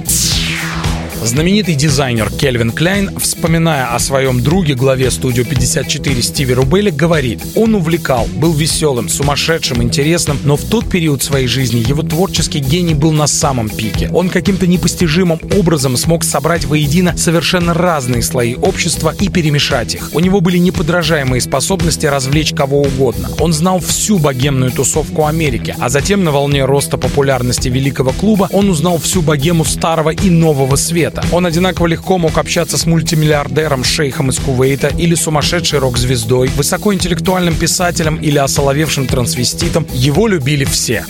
Знаменитый 1.24 1.76
дизайнер 1.76 2.30
Кельвин 2.32 2.72
Кляйн, 2.72 3.16
вспоминая 3.20 3.94
о 3.94 4.00
своем 4.00 4.42
друге, 4.42 4.74
главе 4.74 5.08
студию 5.12 5.46
54 5.46 6.20
Стиви 6.20 6.52
Рубеле, 6.52 6.90
говорит, 6.90 7.40
он 7.54 7.76
увлекал, 7.76 8.26
был 8.34 8.52
веселым, 8.52 9.08
сумасшедшим, 9.08 9.82
интересным, 9.84 10.36
но 10.42 10.56
в 10.56 10.64
тот 10.64 10.90
период 10.90 11.22
своей 11.22 11.46
жизни 11.46 11.78
его 11.78 12.02
творческий 12.02 12.58
гений 12.58 12.94
был 12.94 13.12
на 13.12 13.28
самом 13.28 13.68
пике. 13.68 14.10
Он 14.12 14.30
каким-то 14.30 14.66
непостижимым 14.66 15.38
образом 15.56 15.96
смог 15.96 16.24
собрать 16.24 16.64
воедино 16.64 17.16
совершенно 17.16 17.72
разные 17.72 18.22
слои 18.22 18.56
общества 18.56 19.14
и 19.18 19.28
перемешать 19.28 19.94
их. 19.94 20.10
У 20.14 20.18
него 20.18 20.40
были 20.40 20.58
неподражаемые 20.58 21.40
способности 21.40 22.06
развлечь 22.06 22.52
кого 22.52 22.82
угодно. 22.82 23.30
Он 23.38 23.52
знал 23.52 23.78
всю 23.78 24.18
богемную 24.18 24.72
тусовку 24.72 25.26
Америки, 25.26 25.76
а 25.78 25.88
затем 25.88 26.24
на 26.24 26.32
волне 26.32 26.64
роста 26.64 26.98
популярности 26.98 27.68
великого 27.68 28.10
клуба 28.10 28.48
он 28.52 28.68
узнал 28.68 28.98
всю 28.98 29.22
богему 29.22 29.64
старого 29.64 30.10
и 30.10 30.28
нового 30.28 30.74
света. 30.74 31.11
Он 31.32 31.46
одинаково 31.46 31.86
легко 31.86 32.18
мог 32.18 32.38
общаться 32.38 32.78
с 32.78 32.86
мультимиллиардером, 32.86 33.84
шейхом 33.84 34.30
из 34.30 34.38
Кувейта 34.38 34.88
или 34.88 35.14
сумасшедшей 35.14 35.78
рок-звездой, 35.78 36.48
высокоинтеллектуальным 36.56 37.54
писателем 37.54 38.16
или 38.16 38.38
осоловевшим 38.38 39.06
трансвеститом. 39.06 39.86
Его 39.92 40.28
любили 40.28 40.64
все. 40.64 41.04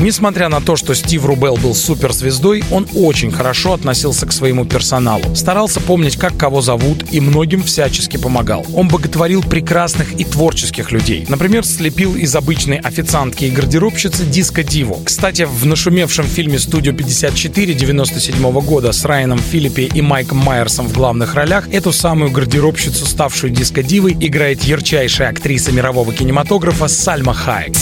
Несмотря 0.00 0.48
на 0.48 0.60
то, 0.60 0.76
что 0.76 0.94
Стив 0.94 1.24
Рубел 1.24 1.56
был 1.56 1.74
суперзвездой, 1.74 2.62
он 2.70 2.86
очень 2.94 3.32
хорошо 3.32 3.72
относился 3.72 4.26
к 4.26 4.32
своему 4.32 4.64
персоналу. 4.64 5.34
Старался 5.34 5.80
помнить, 5.80 6.16
как 6.16 6.36
кого 6.36 6.60
зовут, 6.60 7.04
и 7.10 7.20
многим 7.20 7.64
всячески 7.64 8.16
помогал. 8.16 8.64
Он 8.74 8.86
боготворил 8.86 9.42
прекрасных 9.42 10.12
и 10.20 10.24
творческих 10.24 10.92
людей. 10.92 11.26
Например, 11.28 11.64
слепил 11.64 12.14
из 12.14 12.34
обычной 12.36 12.78
официантки 12.78 13.46
и 13.46 13.50
гардеробщицы 13.50 14.24
диско-диву. 14.24 15.00
Кстати, 15.04 15.48
в 15.50 15.66
нашумевшем 15.66 16.26
фильме 16.26 16.60
«Студио 16.60 16.92
54» 16.92 17.74
97 17.74 18.60
года 18.60 18.92
с 18.92 19.04
Райаном 19.04 19.40
Филиппи 19.40 19.90
и 19.92 20.00
Майком 20.00 20.38
Майерсом 20.38 20.86
в 20.86 20.92
главных 20.92 21.34
ролях 21.34 21.68
эту 21.72 21.92
самую 21.92 22.30
гардеробщицу, 22.30 23.04
ставшую 23.04 23.52
диско-дивой, 23.52 24.16
играет 24.20 24.62
ярчайшая 24.62 25.30
актриса 25.30 25.72
мирового 25.72 26.12
кинематографа 26.14 26.86
Сальма 26.86 27.34
Хайек. 27.34 27.74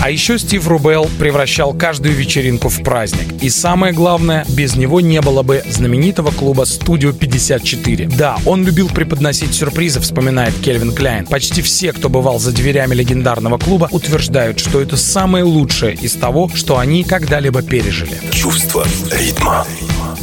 А 0.00 0.10
еще 0.10 0.38
Стив 0.38 0.66
Рубел 0.68 1.08
превращал 1.18 1.74
каждую 1.74 2.14
вечеринку 2.14 2.68
в 2.68 2.82
праздник. 2.82 3.42
И 3.42 3.50
самое 3.50 3.92
главное, 3.92 4.44
без 4.48 4.76
него 4.76 5.00
не 5.00 5.20
было 5.20 5.42
бы 5.42 5.62
знаменитого 5.68 6.30
клуба 6.30 6.64
«Студио 6.64 7.10
54». 7.10 8.16
Да, 8.16 8.36
он 8.46 8.64
любил 8.64 8.88
преподносить 8.88 9.54
сюрпризы, 9.54 10.00
вспоминает 10.00 10.54
Кельвин 10.54 10.92
Кляйн. 10.92 11.26
Почти 11.26 11.62
все, 11.62 11.92
кто 11.92 12.08
бывал 12.08 12.38
за 12.38 12.52
дверями 12.52 12.94
легендарного 12.94 13.58
клуба, 13.58 13.88
утверждают, 13.90 14.60
что 14.60 14.80
это 14.80 14.96
самое 14.96 15.44
лучшее 15.44 15.94
из 15.94 16.12
того, 16.14 16.50
что 16.54 16.78
они 16.78 17.02
когда-либо 17.04 17.62
пережили. 17.62 18.20
Чувство 18.30 18.86
ритма. 19.10 19.66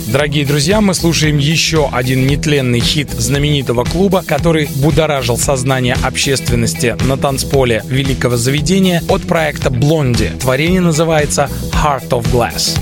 Дорогие 0.07 0.45
друзья, 0.45 0.81
мы 0.81 0.93
слушаем 0.93 1.37
еще 1.37 1.89
один 1.91 2.27
нетленный 2.27 2.79
хит 2.79 3.09
знаменитого 3.11 3.83
клуба, 3.83 4.23
который 4.25 4.67
будоражил 4.75 5.37
сознание 5.37 5.95
общественности 6.03 6.95
на 7.05 7.17
танцполе 7.17 7.81
великого 7.85 8.37
заведения 8.37 9.01
от 9.09 9.23
проекта 9.23 9.69
Блонди. 9.69 10.31
Творение 10.39 10.81
называется 10.81 11.49
Heart 11.71 12.09
of 12.09 12.31
Glass. 12.31 12.77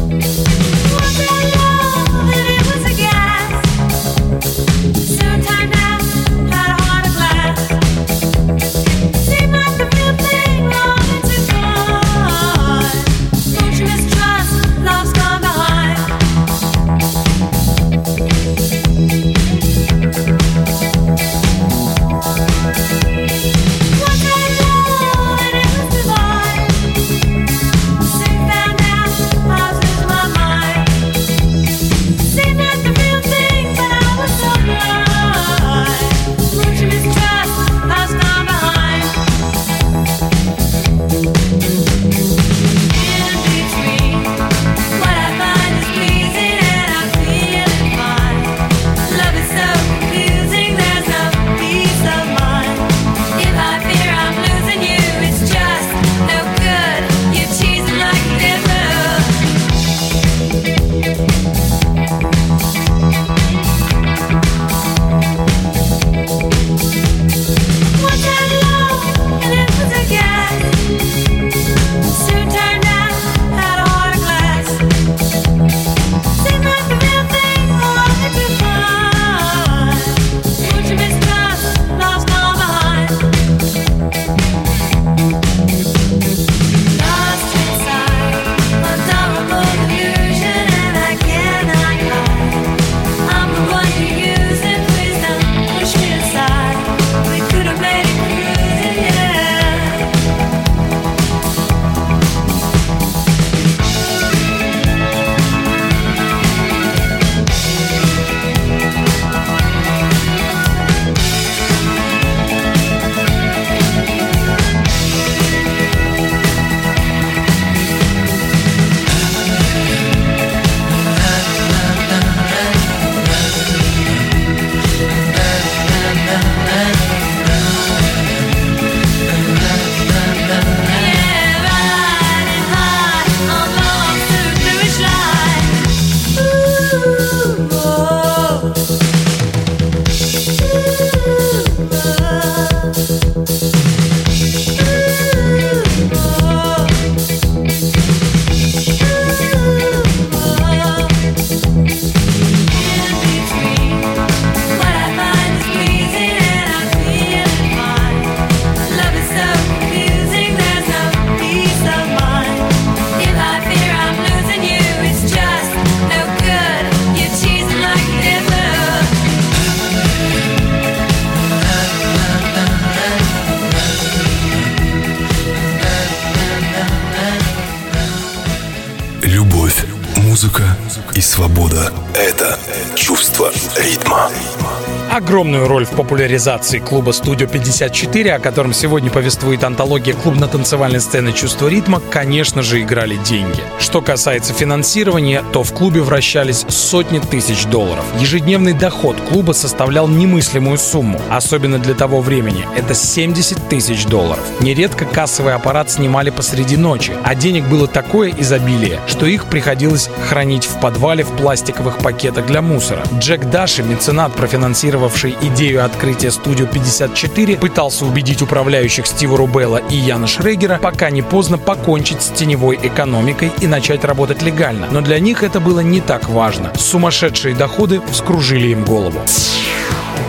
from 185.42 185.51
Огромную 185.52 185.68
роль 185.70 185.86
в 185.86 185.98
популяризации 185.98 186.80
клуба 186.80 187.12
«Студио 187.12 187.46
54», 187.46 188.36
о 188.36 188.40
котором 188.40 188.72
сегодня 188.72 189.12
повествует 189.12 189.66
антология 189.66 190.14
клубно-танцевальной 190.14 191.02
сцены 191.02 191.34
«Чувство 191.34 191.68
ритма», 191.68 192.00
конечно 192.10 192.62
же, 192.62 192.82
играли 192.82 193.18
деньги. 193.18 193.60
Что 193.78 194.02
касается 194.02 194.54
финансирования, 194.54 195.44
то 195.52 195.64
в 195.64 195.74
клубе 195.74 196.00
вращались 196.00 196.66
сотни 196.70 197.20
тысяч 197.20 197.66
долларов. 197.66 198.06
Ежедневный 198.18 198.72
доход 198.72 199.18
клуба 199.28 199.52
составлял 199.52 200.08
немыслимую 200.08 200.78
сумму, 200.78 201.20
особенно 201.30 201.80
для 201.80 201.96
того 201.96 202.22
времени. 202.22 202.66
Это 202.78 202.94
70 202.94 203.68
тысяч 203.68 204.06
долларов. 204.06 204.46
Нередко 204.62 205.04
кассовый 205.04 205.54
аппарат 205.54 205.92
снимали 205.92 206.30
посреди 206.30 206.78
ночи, 206.78 207.12
а 207.26 207.36
денег 207.36 207.66
было 207.66 207.88
такое 207.88 208.34
изобилие, 208.38 209.02
что 209.06 209.26
их 209.26 209.48
приходилось 209.48 210.10
хранить 210.30 210.64
в 210.64 210.80
подвале 210.80 211.26
в 211.26 211.36
пластиковых 211.36 211.98
пакетах 211.98 212.46
для 212.46 212.62
мусора. 212.62 213.04
Джек 213.20 213.44
Даши, 213.50 213.84
меценат, 213.84 214.34
профинансировавший 214.34 215.36
идею 215.42 215.84
открытия 215.86 216.32
студию 216.32 216.68
54, 216.68 217.58
пытался 217.58 218.06
убедить 218.06 218.42
управляющих 218.42 219.06
Стива 219.06 219.38
Рубелла 219.38 219.78
и 219.78 219.96
Яна 219.96 220.28
Шрегера, 220.28 220.80
пока 220.82 221.10
не 221.10 221.22
поздно 221.22 221.58
покончить 221.58 222.22
с 222.22 222.30
теневой 222.30 222.80
экономикой 222.82 223.52
и 223.60 223.68
начать 223.68 224.04
работать 224.04 224.42
легально. 224.42 224.88
Но 224.92 225.02
для 225.02 225.20
них 225.20 225.44
это 225.44 225.60
было 225.60 225.80
не 225.80 226.02
так 226.02 226.30
важно. 226.30 226.72
Сумасшедшие 226.76 227.56
доходы 227.56 228.02
вскружили 228.12 228.68
им 228.70 228.86
голову. 228.86 229.20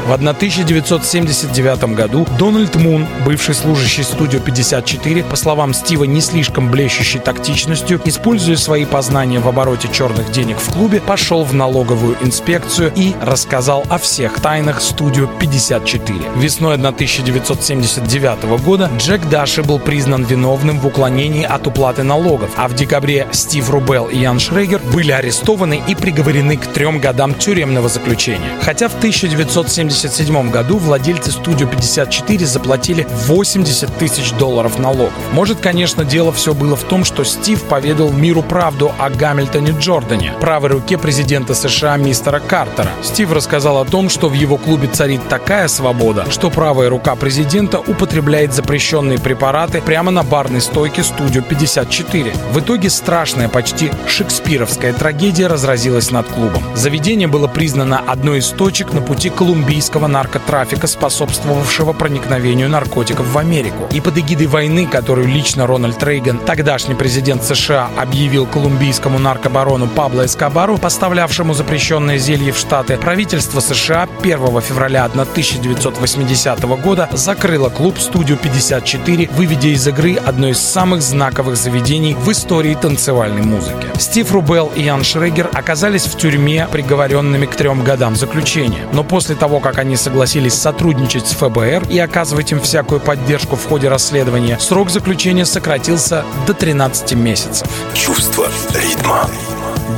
В 0.06 0.12
1979 0.12 1.94
году 1.94 2.26
Дональд 2.36 2.74
Мун, 2.74 3.06
бывший 3.24 3.54
служащий 3.54 4.02
студио 4.02 4.40
54, 4.40 5.22
по 5.22 5.36
словам 5.36 5.72
Стива, 5.72 6.02
не 6.04 6.20
слишком 6.20 6.72
блещущий 6.72 7.20
тактичностью, 7.20 8.00
используя 8.04 8.56
свои 8.56 8.84
познания 8.84 9.38
в 9.38 9.46
обороте 9.46 9.88
черных 9.92 10.32
денег 10.32 10.58
в 10.58 10.72
клубе, 10.72 11.00
пошел 11.00 11.44
в 11.44 11.54
налоговую 11.54 12.16
инспекцию 12.20 12.92
и 12.96 13.14
рассказал 13.22 13.84
о 13.88 13.98
всех 13.98 14.40
тайнах 14.40 14.82
студио 14.82 15.28
54. 15.38 16.18
Весной 16.36 16.74
1979 16.74 18.60
года 18.60 18.90
Джек 18.98 19.28
Даши 19.28 19.62
был 19.62 19.78
признан 19.78 20.24
виновным 20.24 20.80
в 20.80 20.86
уклонении 20.86 21.44
от 21.44 21.68
уплаты 21.68 22.02
налогов, 22.02 22.50
а 22.56 22.66
в 22.66 22.74
декабре 22.74 23.28
Стив 23.30 23.70
Рубел 23.70 24.06
и 24.06 24.18
Ян 24.18 24.40
Шрегер 24.40 24.80
были 24.92 25.12
арестованы 25.12 25.80
и 25.86 25.94
приговорены 25.94 26.56
к 26.56 26.66
трем 26.66 26.98
годам 26.98 27.34
тюремного 27.34 27.88
заключения. 27.88 28.50
Хотя 28.62 28.88
в 28.88 28.96
1970 28.96 29.91
1977 29.92 30.50
году 30.50 30.78
владельцы 30.78 31.30
студио 31.30 31.66
54 31.66 32.46
заплатили 32.46 33.06
80 33.26 33.94
тысяч 33.98 34.32
долларов 34.32 34.78
налогов. 34.78 35.12
Может, 35.32 35.60
конечно, 35.60 36.04
дело 36.04 36.32
все 36.32 36.54
было 36.54 36.76
в 36.76 36.82
том, 36.84 37.04
что 37.04 37.24
Стив 37.24 37.62
поведал 37.64 38.10
миру 38.10 38.42
правду 38.42 38.90
о 38.98 39.10
Гамильтоне 39.10 39.72
Джордане, 39.78 40.32
правой 40.40 40.70
руке 40.70 40.96
президента 40.96 41.54
США 41.54 41.98
мистера 41.98 42.40
Картера. 42.40 42.90
Стив 43.02 43.32
рассказал 43.32 43.78
о 43.78 43.84
том, 43.84 44.08
что 44.08 44.28
в 44.28 44.32
его 44.32 44.56
клубе 44.56 44.88
царит 44.88 45.20
такая 45.28 45.68
свобода, 45.68 46.24
что 46.30 46.48
правая 46.48 46.88
рука 46.88 47.14
президента 47.14 47.78
употребляет 47.78 48.54
запрещенные 48.54 49.18
препараты 49.18 49.82
прямо 49.82 50.10
на 50.10 50.22
барной 50.22 50.62
стойке 50.62 51.02
студио 51.02 51.42
54. 51.42 52.32
В 52.52 52.60
итоге 52.60 52.88
страшная, 52.88 53.48
почти 53.48 53.90
шекспировская 54.06 54.94
трагедия 54.94 55.48
разразилась 55.48 56.10
над 56.10 56.26
клубом. 56.28 56.62
Заведение 56.74 57.28
было 57.28 57.46
признано 57.46 57.98
одной 58.06 58.38
из 58.38 58.48
точек 58.48 58.94
на 58.94 59.02
пути 59.02 59.28
колумбийского 59.28 59.81
наркотрафика, 60.08 60.86
способствовавшего 60.86 61.92
проникновению 61.92 62.68
наркотиков 62.68 63.26
в 63.26 63.38
Америку. 63.38 63.88
И 63.92 64.00
под 64.00 64.18
эгидой 64.18 64.46
войны, 64.46 64.86
которую 64.86 65.28
лично 65.28 65.66
Рональд 65.66 66.02
Рейган, 66.02 66.38
тогдашний 66.38 66.94
президент 66.94 67.42
США, 67.42 67.88
объявил 67.96 68.46
колумбийскому 68.46 69.18
наркобарону 69.18 69.88
Пабло 69.88 70.26
Эскобару, 70.26 70.78
поставлявшему 70.78 71.54
запрещенное 71.54 72.18
зелье 72.18 72.52
в 72.52 72.58
Штаты, 72.58 72.96
правительство 72.96 73.60
США 73.60 74.08
1 74.20 74.60
февраля 74.60 75.04
1980 75.04 76.62
года 76.82 77.08
закрыло 77.12 77.68
клуб 77.68 77.98
«Студио 77.98 78.36
54», 78.36 79.30
выведя 79.32 79.68
из 79.68 79.86
игры 79.86 80.16
одно 80.16 80.48
из 80.48 80.58
самых 80.58 81.02
знаковых 81.02 81.56
заведений 81.56 82.14
в 82.14 82.30
истории 82.30 82.74
танцевальной 82.74 83.42
музыки. 83.42 83.86
Стив 83.98 84.30
Рубел 84.32 84.70
и 84.74 84.82
Ян 84.82 85.04
Шрегер 85.04 85.50
оказались 85.52 86.06
в 86.06 86.16
тюрьме, 86.16 86.68
приговоренными 86.70 87.46
к 87.46 87.54
трем 87.54 87.84
годам 87.84 88.16
заключения. 88.16 88.86
Но 88.92 89.04
после 89.04 89.34
того, 89.34 89.60
как 89.60 89.71
они 89.78 89.96
согласились 89.96 90.54
сотрудничать 90.54 91.26
с 91.26 91.32
ФБР 91.32 91.88
и 91.90 91.98
оказывать 91.98 92.52
им 92.52 92.60
всякую 92.60 93.00
поддержку 93.00 93.56
в 93.56 93.66
ходе 93.66 93.88
расследования, 93.88 94.58
срок 94.58 94.90
заключения 94.90 95.44
сократился 95.46 96.24
до 96.46 96.54
13 96.54 97.12
месяцев. 97.14 97.68
Чувство 97.94 98.48
ритма. 98.74 99.28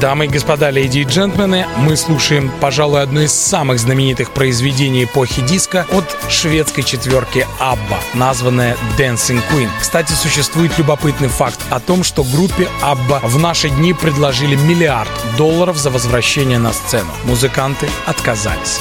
Дамы 0.00 0.26
и 0.26 0.28
господа, 0.28 0.70
леди 0.70 0.98
и 0.98 1.04
джентльмены, 1.04 1.66
мы 1.78 1.96
слушаем, 1.96 2.50
пожалуй, 2.60 3.02
одно 3.02 3.22
из 3.22 3.32
самых 3.32 3.78
знаменитых 3.78 4.32
произведений 4.32 5.04
эпохи 5.04 5.40
диска 5.42 5.86
от 5.92 6.04
шведской 6.28 6.82
четверки 6.82 7.46
ABBA, 7.60 7.98
названное 8.14 8.76
Dancing 8.98 9.40
Queen. 9.50 9.68
Кстати, 9.80 10.12
существует 10.12 10.76
любопытный 10.78 11.28
факт 11.28 11.60
о 11.70 11.80
том, 11.80 12.02
что 12.02 12.24
группе 12.24 12.68
ABBA 12.82 13.20
в 13.26 13.38
наши 13.38 13.70
дни 13.70 13.94
предложили 13.94 14.56
миллиард 14.56 15.10
долларов 15.38 15.78
за 15.78 15.90
возвращение 15.90 16.58
на 16.58 16.72
сцену. 16.72 17.10
Музыканты 17.24 17.88
отказались. 18.06 18.80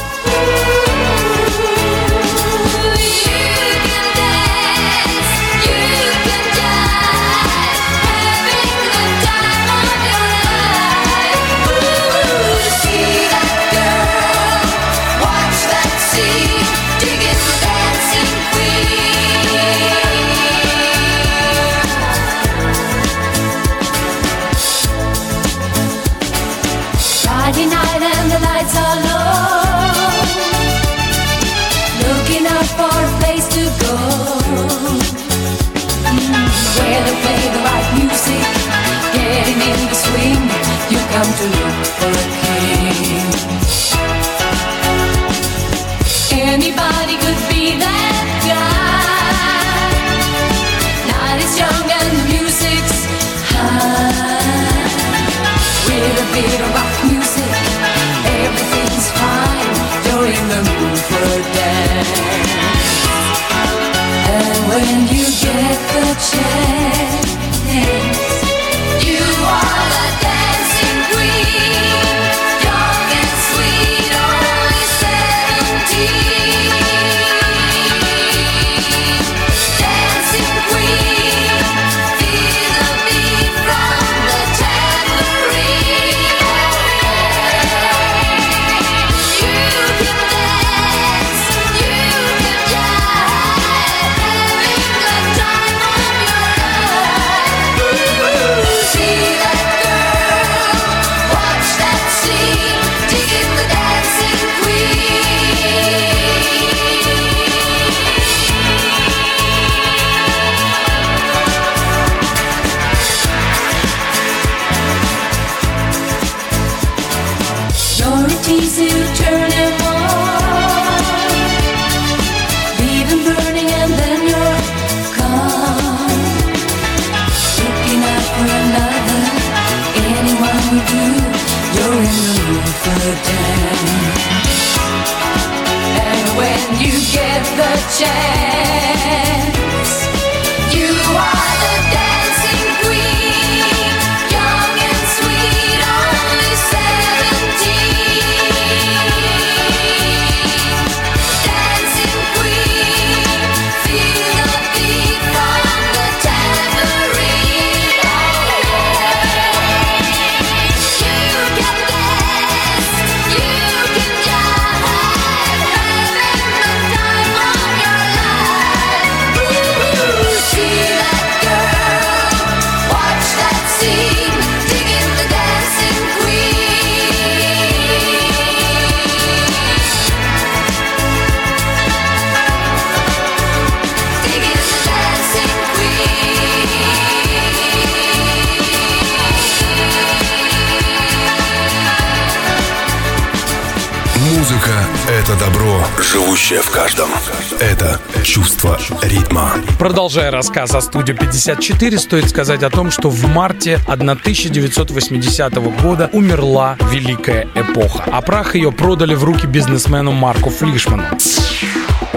Это 197.64 197.97
чувство 198.26 198.78
ритма. 199.03 199.53
Продолжая 199.80 200.32
рассказ 200.32 200.76
о 200.76 200.82
студию 200.82 201.16
54, 201.16 201.97
стоит 201.97 202.30
сказать 202.30 202.61
о 202.61 202.70
том, 202.70 202.91
что 202.91 203.09
в 203.09 203.26
марте 203.34 203.80
1980 203.88 205.53
года 205.82 206.09
умерла 206.11 206.76
великая 206.91 207.47
эпоха, 207.55 208.03
а 208.11 208.22
прах 208.22 208.55
ее 208.55 208.74
продали 208.74 209.16
в 209.16 209.24
руки 209.24 209.47
бизнесмену 209.47 210.11
Марку 210.11 210.49
Флишману. 210.49 211.05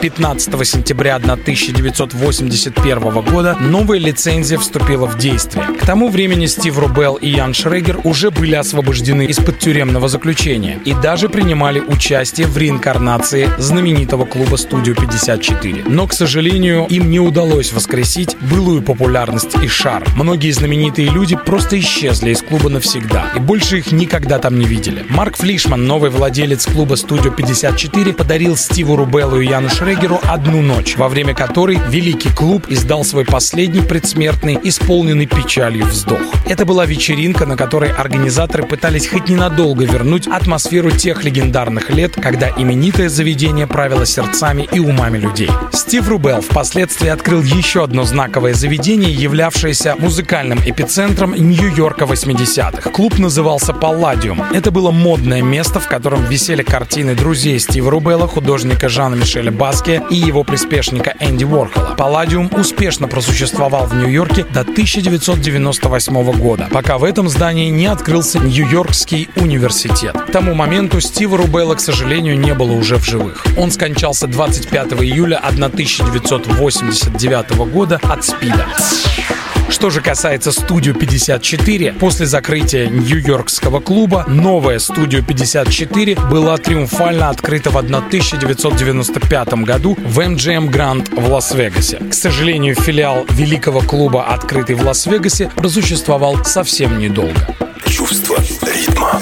15 0.01 0.69
сентября 0.69 1.17
1981 1.17 3.01
года 3.23 3.57
новая 3.59 3.99
лицензия 3.99 4.59
вступила 4.59 5.07
в 5.07 5.17
действие. 5.17 5.65
К 5.81 5.87
тому 5.87 6.11
времени 6.11 6.45
Стив 6.47 6.79
Рубелл 6.79 7.15
и 7.15 7.31
Ян 7.31 7.55
Шрегер 7.55 8.01
уже 8.05 8.31
были 8.31 8.55
освобождены 8.57 9.25
из-под 9.27 9.59
тюремного 9.59 10.09
заключения 10.09 10.79
и 10.85 10.93
даже 10.93 11.31
принимали 11.31 11.81
участие 11.81 12.47
в 12.47 12.59
реинкарнации 12.59 13.49
знаменитого 13.57 14.27
клуба 14.27 14.57
«Студио 14.57 14.93
54». 14.93 15.85
Но, 15.87 16.07
к 16.07 16.13
сожалению, 16.13 16.87
им 16.91 17.11
не 17.11 17.19
удалось 17.19 17.73
воскресить 17.73 18.37
былую 18.39 18.83
популярность 18.83 19.57
и 19.63 19.67
шар. 19.67 20.05
Многие 20.15 20.51
знаменитые 20.51 21.09
люди 21.09 21.37
просто 21.37 21.79
исчезли 21.79 22.33
из 22.33 22.43
клуба 22.43 22.69
навсегда, 22.69 23.33
и 23.35 23.41
больше 23.41 23.79
их 23.79 23.93
никогда 23.93 24.39
там 24.39 24.59
не 24.59 24.67
видели. 24.67 25.07
Марк 25.09 25.39
Флишман, 25.39 25.87
новый 25.87 26.11
владелец 26.11 26.67
клуба 26.67 26.97
«Студио 26.97 27.33
54», 27.33 28.13
подарил 28.13 28.57
Стиву 28.57 28.97
Рубеллу 28.97 29.41
и 29.41 29.47
Яну 29.47 29.71
Шрегеру 29.71 29.86
одну 30.25 30.63
ночь, 30.63 30.97
во 30.97 31.09
время 31.09 31.33
которой 31.33 31.79
великий 31.89 32.31
клуб 32.31 32.67
издал 32.69 33.05
свой 33.05 33.25
последний 33.25 33.83
предсмертный, 33.83 34.59
исполненный 34.65 35.27
печалью 35.27 35.87
вздох. 35.87 36.21
Это 36.47 36.65
была 36.65 36.87
вечеринка, 36.87 37.47
на 37.47 37.57
которой 37.57 37.93
организаторы 37.93 38.65
пытались 38.65 39.07
хоть 39.07 39.29
ненадолго 39.29 39.85
вернуть 39.85 40.27
атмосферу 40.27 40.91
тех 40.91 41.23
легендарных 41.23 41.91
лет, 41.91 42.15
когда 42.21 42.51
именитое 42.57 43.09
заведение 43.09 43.69
правило 43.69 44.05
сердцами 44.05 44.69
и 44.73 44.81
умами 44.81 45.19
людей. 45.19 45.51
Стив 45.73 46.09
Рубелл 46.09 46.41
впоследствии 46.41 47.09
открыл 47.09 47.43
еще 47.43 47.85
одно 47.85 48.03
знаковое 48.03 48.55
заведение, 48.55 49.13
являвшееся 49.13 49.95
музыкальным 49.99 50.59
эпицентром 50.67 51.33
Нью-Йорка 51.33 52.07
80-х. 52.07 52.91
Клуб 52.91 53.19
назывался 53.19 53.73
Палладиум. 53.73 54.43
Это 54.53 54.73
было 54.73 54.91
модное 54.91 55.43
место, 55.43 55.79
в 55.79 55.87
котором 55.87 56.25
висели 56.25 56.65
картины 56.65 57.15
друзей 57.15 57.61
Стива 57.61 57.93
Рубелла, 57.93 58.27
художника 58.27 58.89
Жана 58.89 59.15
Мишеля 59.15 59.53
Баске 59.77 60.03
и 60.09 60.15
его 60.15 60.43
приспешника 60.43 61.13
Энди 61.21 61.45
Уорхола. 61.45 61.95
Палладиум 61.99 62.51
успешно 62.57 63.09
просуществовал 63.09 63.87
в 63.87 63.95
Нью-Йорке 63.95 64.45
до 64.45 64.63
1998 64.63 66.33
года, 66.33 66.67
пока 66.73 66.97
в 66.97 67.05
этом 67.05 67.29
здании 67.29 67.69
не 67.69 67.85
открылся 67.85 68.39
Нью-Йоркский 68.39 69.29
университет. 69.37 70.17
К 70.17 70.33
тому 70.33 70.55
моменту 70.55 70.99
Стива 71.01 71.37
Рубелла, 71.37 71.75
к 71.75 71.81
сожалению, 71.81 72.39
не 72.39 72.55
было 72.55 72.73
уже 72.73 72.97
в 72.97 73.05
живых. 73.05 73.45
Он 73.59 73.71
скончался 73.71 74.27
25 74.27 74.95
июля 75.03 75.37
1989 75.37 77.51
года 77.71 78.01
от 78.03 78.25
СПИДа. 78.25 78.65
Что 79.69 79.91
же 79.91 80.01
касается 80.01 80.53
студию 80.53 80.95
54, 80.95 81.95
после 81.95 82.27
закрытия 82.27 82.89
Нью-Йоркского 82.89 83.81
клуба 83.81 84.25
новая 84.29 84.79
студия 84.79 85.23
54 85.23 86.17
была 86.31 86.57
триумфально 86.57 87.29
открыта 87.29 87.71
в 87.71 87.77
1995 87.77 89.55
году 89.65 89.99
в 90.05 90.21
MGM 90.21 90.71
Grand 90.71 91.21
в 91.21 91.31
Лас-Вегасе. 91.31 91.99
К 91.99 92.15
сожалению, 92.15 92.75
филиал 92.75 93.27
великого 93.31 93.81
клуба, 93.81 94.25
открытый 94.27 94.77
в 94.77 94.87
Лас-Вегасе, 94.87 95.51
просуществовал 95.57 96.45
совсем 96.45 96.99
недолго. 96.99 97.41
Чувство 97.87 98.39
ритма. 98.63 99.21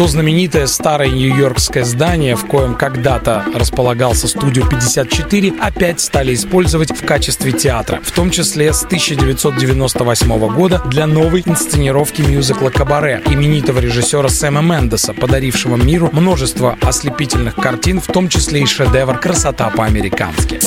То 0.00 0.06
знаменитое 0.06 0.66
старое 0.66 1.10
нью-йоркское 1.10 1.84
здание, 1.84 2.34
в 2.34 2.46
коем 2.46 2.74
когда-то 2.74 3.44
располагался 3.54 4.28
студио 4.28 4.66
54, 4.66 5.52
опять 5.60 6.00
стали 6.00 6.32
использовать 6.32 6.90
в 6.90 7.04
качестве 7.04 7.52
театра, 7.52 8.00
в 8.02 8.10
том 8.10 8.30
числе 8.30 8.72
с 8.72 8.82
1998 8.82 10.54
года 10.54 10.80
для 10.86 11.06
новой 11.06 11.42
инсценировки 11.44 12.22
мюзикла 12.22 12.70
«Кабаре» 12.70 13.22
именитого 13.26 13.78
режиссера 13.78 14.30
Сэма 14.30 14.62
Мендеса, 14.62 15.12
подарившего 15.12 15.76
миру 15.76 16.08
множество 16.14 16.78
ослепительных 16.80 17.56
картин, 17.56 18.00
в 18.00 18.06
том 18.06 18.30
числе 18.30 18.62
и 18.62 18.64
шедевр 18.64 19.18
«Красота 19.18 19.68
по-американски». 19.68 20.60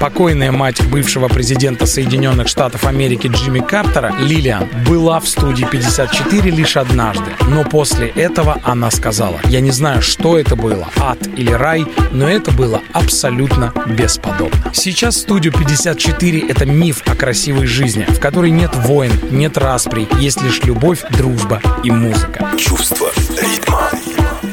Покойная 0.00 0.52
мать 0.52 0.80
бывшего 0.86 1.26
президента 1.26 1.84
Соединенных 1.84 2.46
Штатов 2.46 2.84
Америки 2.84 3.26
Джимми 3.26 3.58
Картера, 3.58 4.14
Лилиан, 4.20 4.68
была 4.88 5.18
в 5.18 5.28
студии 5.28 5.64
54 5.64 6.50
лишь 6.50 6.76
однажды. 6.76 7.32
Но 7.48 7.64
после 7.64 8.08
этого 8.08 8.60
она 8.62 8.92
сказала, 8.92 9.40
я 9.46 9.60
не 9.60 9.72
знаю, 9.72 10.00
что 10.00 10.38
это 10.38 10.54
было, 10.54 10.88
ад 10.98 11.18
или 11.36 11.50
рай, 11.50 11.84
но 12.12 12.28
это 12.28 12.52
было 12.52 12.80
абсолютно 12.92 13.72
бесподобно. 13.86 14.70
Сейчас 14.72 15.16
студию 15.16 15.52
54— 15.52 16.46
это 16.48 16.64
миф 16.64 17.02
о 17.06 17.16
красивой 17.16 17.66
жизни, 17.66 18.04
в 18.08 18.20
которой 18.20 18.52
нет 18.52 18.70
войн, 18.74 19.12
нет 19.32 19.58
распри, 19.58 20.06
есть 20.20 20.40
лишь 20.42 20.62
любовь, 20.62 21.02
дружба 21.10 21.60
и 21.82 21.90
музыка. 21.90 22.52
Чувство. 22.56 23.10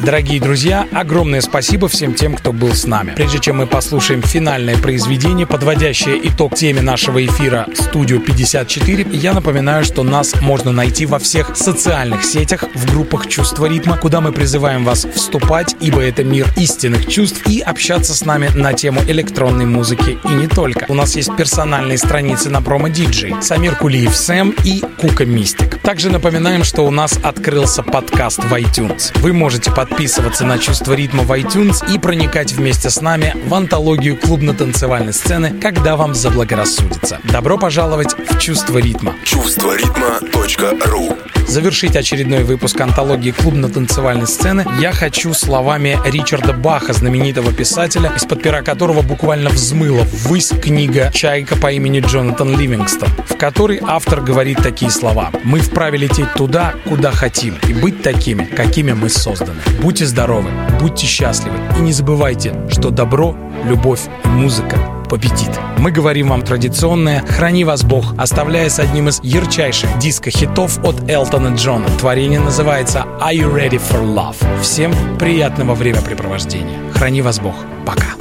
Дорогие 0.05 0.39
друзья, 0.39 0.87
огромное 0.91 1.41
спасибо 1.41 1.87
всем 1.87 2.13
тем, 2.13 2.35
кто 2.35 2.53
был 2.53 2.73
с 2.73 2.85
нами. 2.85 3.13
Прежде 3.15 3.39
чем 3.39 3.57
мы 3.57 3.65
послушаем 3.65 4.21
финальное 4.21 4.77
произведение, 4.77 5.47
подводящее 5.47 6.19
итог 6.27 6.53
теме 6.53 6.83
нашего 6.83 7.25
эфира 7.25 7.65
«Студио 7.73 8.17
54», 8.17 9.15
я 9.15 9.33
напоминаю, 9.33 9.83
что 9.83 10.03
нас 10.03 10.39
можно 10.41 10.71
найти 10.71 11.07
во 11.07 11.17
всех 11.17 11.57
социальных 11.57 12.23
сетях, 12.23 12.65
в 12.75 12.91
группах 12.91 13.25
«Чувство 13.27 13.65
ритма», 13.65 13.97
куда 13.97 14.21
мы 14.21 14.31
призываем 14.31 14.85
вас 14.85 15.07
вступать, 15.11 15.75
ибо 15.79 16.01
это 16.01 16.23
мир 16.23 16.45
истинных 16.55 17.07
чувств, 17.07 17.41
и 17.47 17.61
общаться 17.61 18.13
с 18.13 18.23
нами 18.23 18.51
на 18.53 18.73
тему 18.73 19.01
электронной 19.07 19.65
музыки 19.65 20.19
и 20.23 20.27
не 20.27 20.45
только. 20.45 20.85
У 20.87 20.93
нас 20.93 21.15
есть 21.15 21.35
персональные 21.35 21.97
страницы 21.97 22.51
на 22.51 22.61
промо-диджей 22.61 23.33
Самир 23.41 23.75
Кулиев 23.75 24.15
Сэм 24.15 24.53
и 24.65 24.83
Кука 25.01 25.25
Мистик. 25.25 25.79
Также 25.81 26.11
напоминаем, 26.11 26.63
что 26.63 26.83
у 26.85 26.91
нас 26.91 27.17
открылся 27.23 27.81
подкаст 27.81 28.43
в 28.43 28.53
iTunes. 28.53 29.11
Вы 29.21 29.33
можете 29.33 29.71
подписываться 29.95 30.43
на 30.43 30.57
«Чувство 30.57 30.91
ритма» 30.91 31.23
в 31.23 31.31
iTunes 31.31 31.77
и 31.89 31.97
проникать 31.97 32.51
вместе 32.51 32.89
с 32.89 32.99
нами 32.99 33.33
в 33.45 33.53
антологию 33.53 34.17
клубно-танцевальной 34.17 35.13
сцены, 35.13 35.57
когда 35.61 35.95
вам 35.95 36.13
заблагорассудится. 36.13 37.19
Добро 37.23 37.57
пожаловать 37.57 38.13
в 38.13 38.37
«Чувство 38.37 38.79
ритма». 38.79 39.13
Чувство 39.23 39.73
ритма.ру 39.73 41.15
Завершить 41.47 41.95
очередной 41.95 42.43
выпуск 42.43 42.81
антологии 42.81 43.31
клубно-танцевальной 43.31 44.27
сцены 44.27 44.65
я 44.81 44.91
хочу 44.91 45.33
словами 45.33 45.97
Ричарда 46.03 46.53
Баха, 46.53 46.91
знаменитого 46.91 47.53
писателя, 47.53 48.11
из-под 48.15 48.41
пера 48.41 48.63
которого 48.63 49.03
буквально 49.03 49.49
взмыла 49.51 50.03
ввысь 50.03 50.49
книга 50.49 51.11
«Чайка» 51.13 51.55
по 51.55 51.71
имени 51.71 51.99
Джонатан 51.99 52.59
Ливингстон, 52.59 53.09
в 53.29 53.37
которой 53.37 53.79
автор 53.81 54.21
говорит 54.21 54.57
такие 54.63 54.91
слова. 54.91 55.31
«Мы 55.43 55.59
вправе 55.59 55.99
лететь 55.99 56.33
туда, 56.33 56.73
куда 56.89 57.11
хотим, 57.11 57.57
и 57.69 57.73
быть 57.73 58.01
такими, 58.01 58.45
какими 58.45 58.93
мы 58.93 59.09
созданы. 59.09 59.61
Будьте 59.85 60.07
здоровы, 60.07 60.49
будьте 60.79 61.05
счастливы 61.05 61.59
и 61.77 61.79
не 61.79 61.91
забывайте, 61.91 62.55
что 62.71 62.89
добро, 62.89 63.35
любовь 63.65 63.99
и 64.23 64.27
музыка 64.27 64.79
победит. 65.07 65.51
Мы 65.77 65.91
говорим 65.91 66.29
вам 66.29 66.41
традиционное 66.41 67.21
«Храни 67.21 67.65
вас 67.65 67.83
Бог», 67.83 68.15
оставляя 68.17 68.67
с 68.67 68.79
одним 68.79 69.09
из 69.09 69.21
ярчайших 69.21 69.99
диско-хитов 69.99 70.83
от 70.83 71.07
Элтона 71.07 71.53
Джона. 71.53 71.85
Творение 71.99 72.39
называется 72.39 73.05
«Are 73.21 73.35
you 73.35 73.53
ready 73.53 73.79
for 73.79 74.03
love?». 74.03 74.37
Всем 74.59 74.91
приятного 75.19 75.75
времяпрепровождения. 75.75 76.91
Храни 76.91 77.21
вас 77.21 77.39
Бог. 77.39 77.53
Пока. 77.85 78.15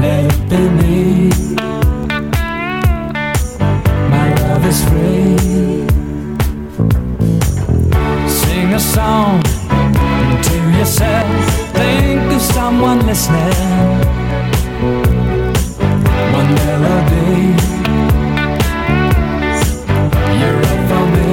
Let 0.00 0.26
it 0.26 0.48
be 0.48 0.58
me. 0.70 1.61
love 4.62 4.70
is 4.70 4.84
free. 4.84 5.86
Sing 8.28 8.72
a 8.72 8.80
song 8.80 9.42
to 10.42 10.56
yourself. 10.78 11.28
Think 11.72 12.32
of 12.32 12.40
someone 12.40 13.06
listening. 13.06 14.00
One 16.38 16.54
melody. 16.54 17.54
You're 20.38 20.62
up 20.70 20.80
for 20.90 21.04
me. 21.14 21.32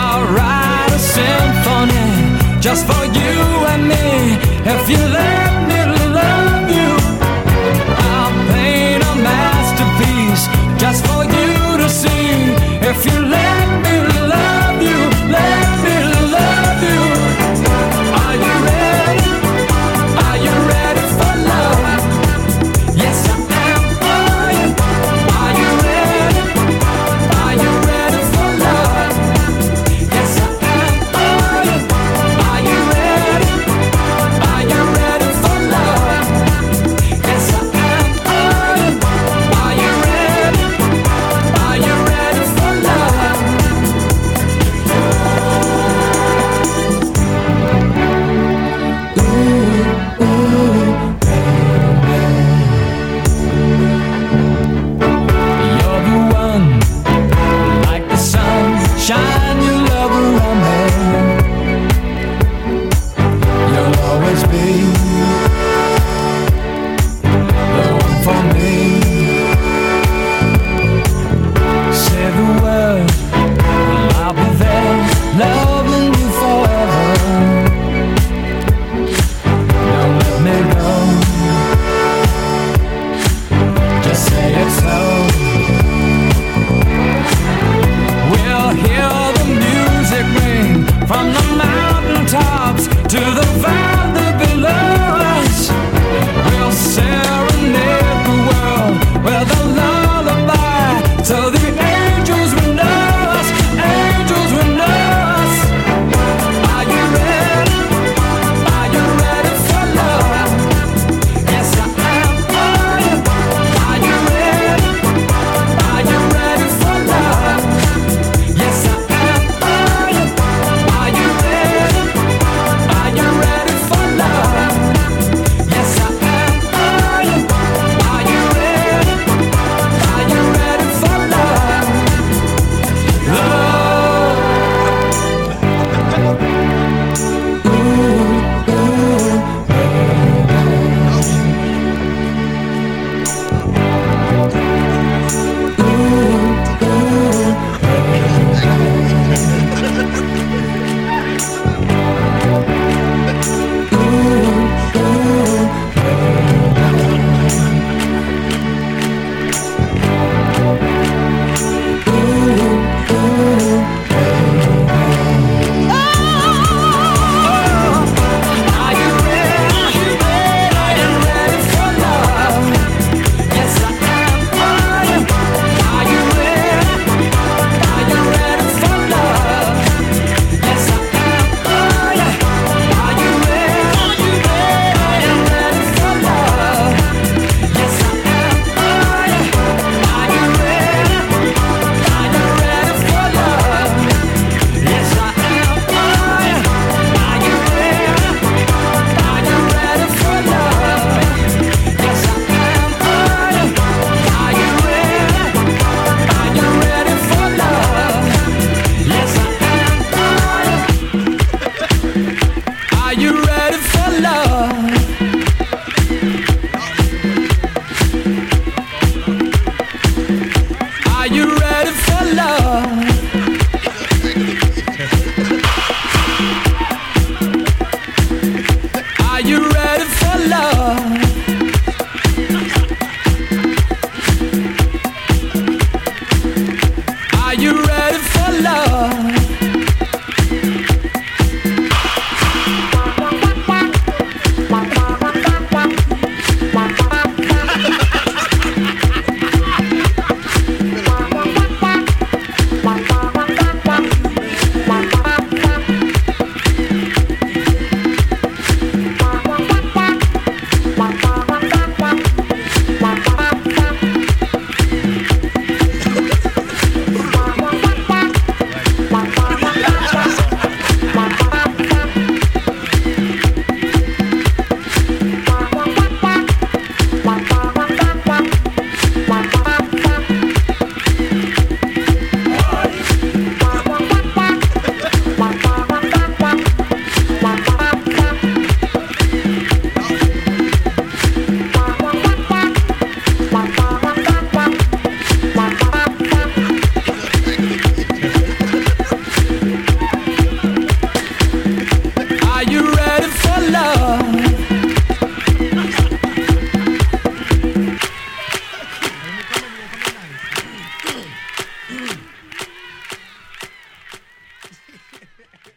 I'll 0.00 0.24
write 0.34 0.92
a 0.92 1.00
symphony 1.16 2.60
just 2.60 2.86
for 2.86 3.04
you 3.18 3.34
and 3.72 3.82
me. 3.88 4.04
If 4.70 4.90
you 4.90 4.98
love. 5.08 5.37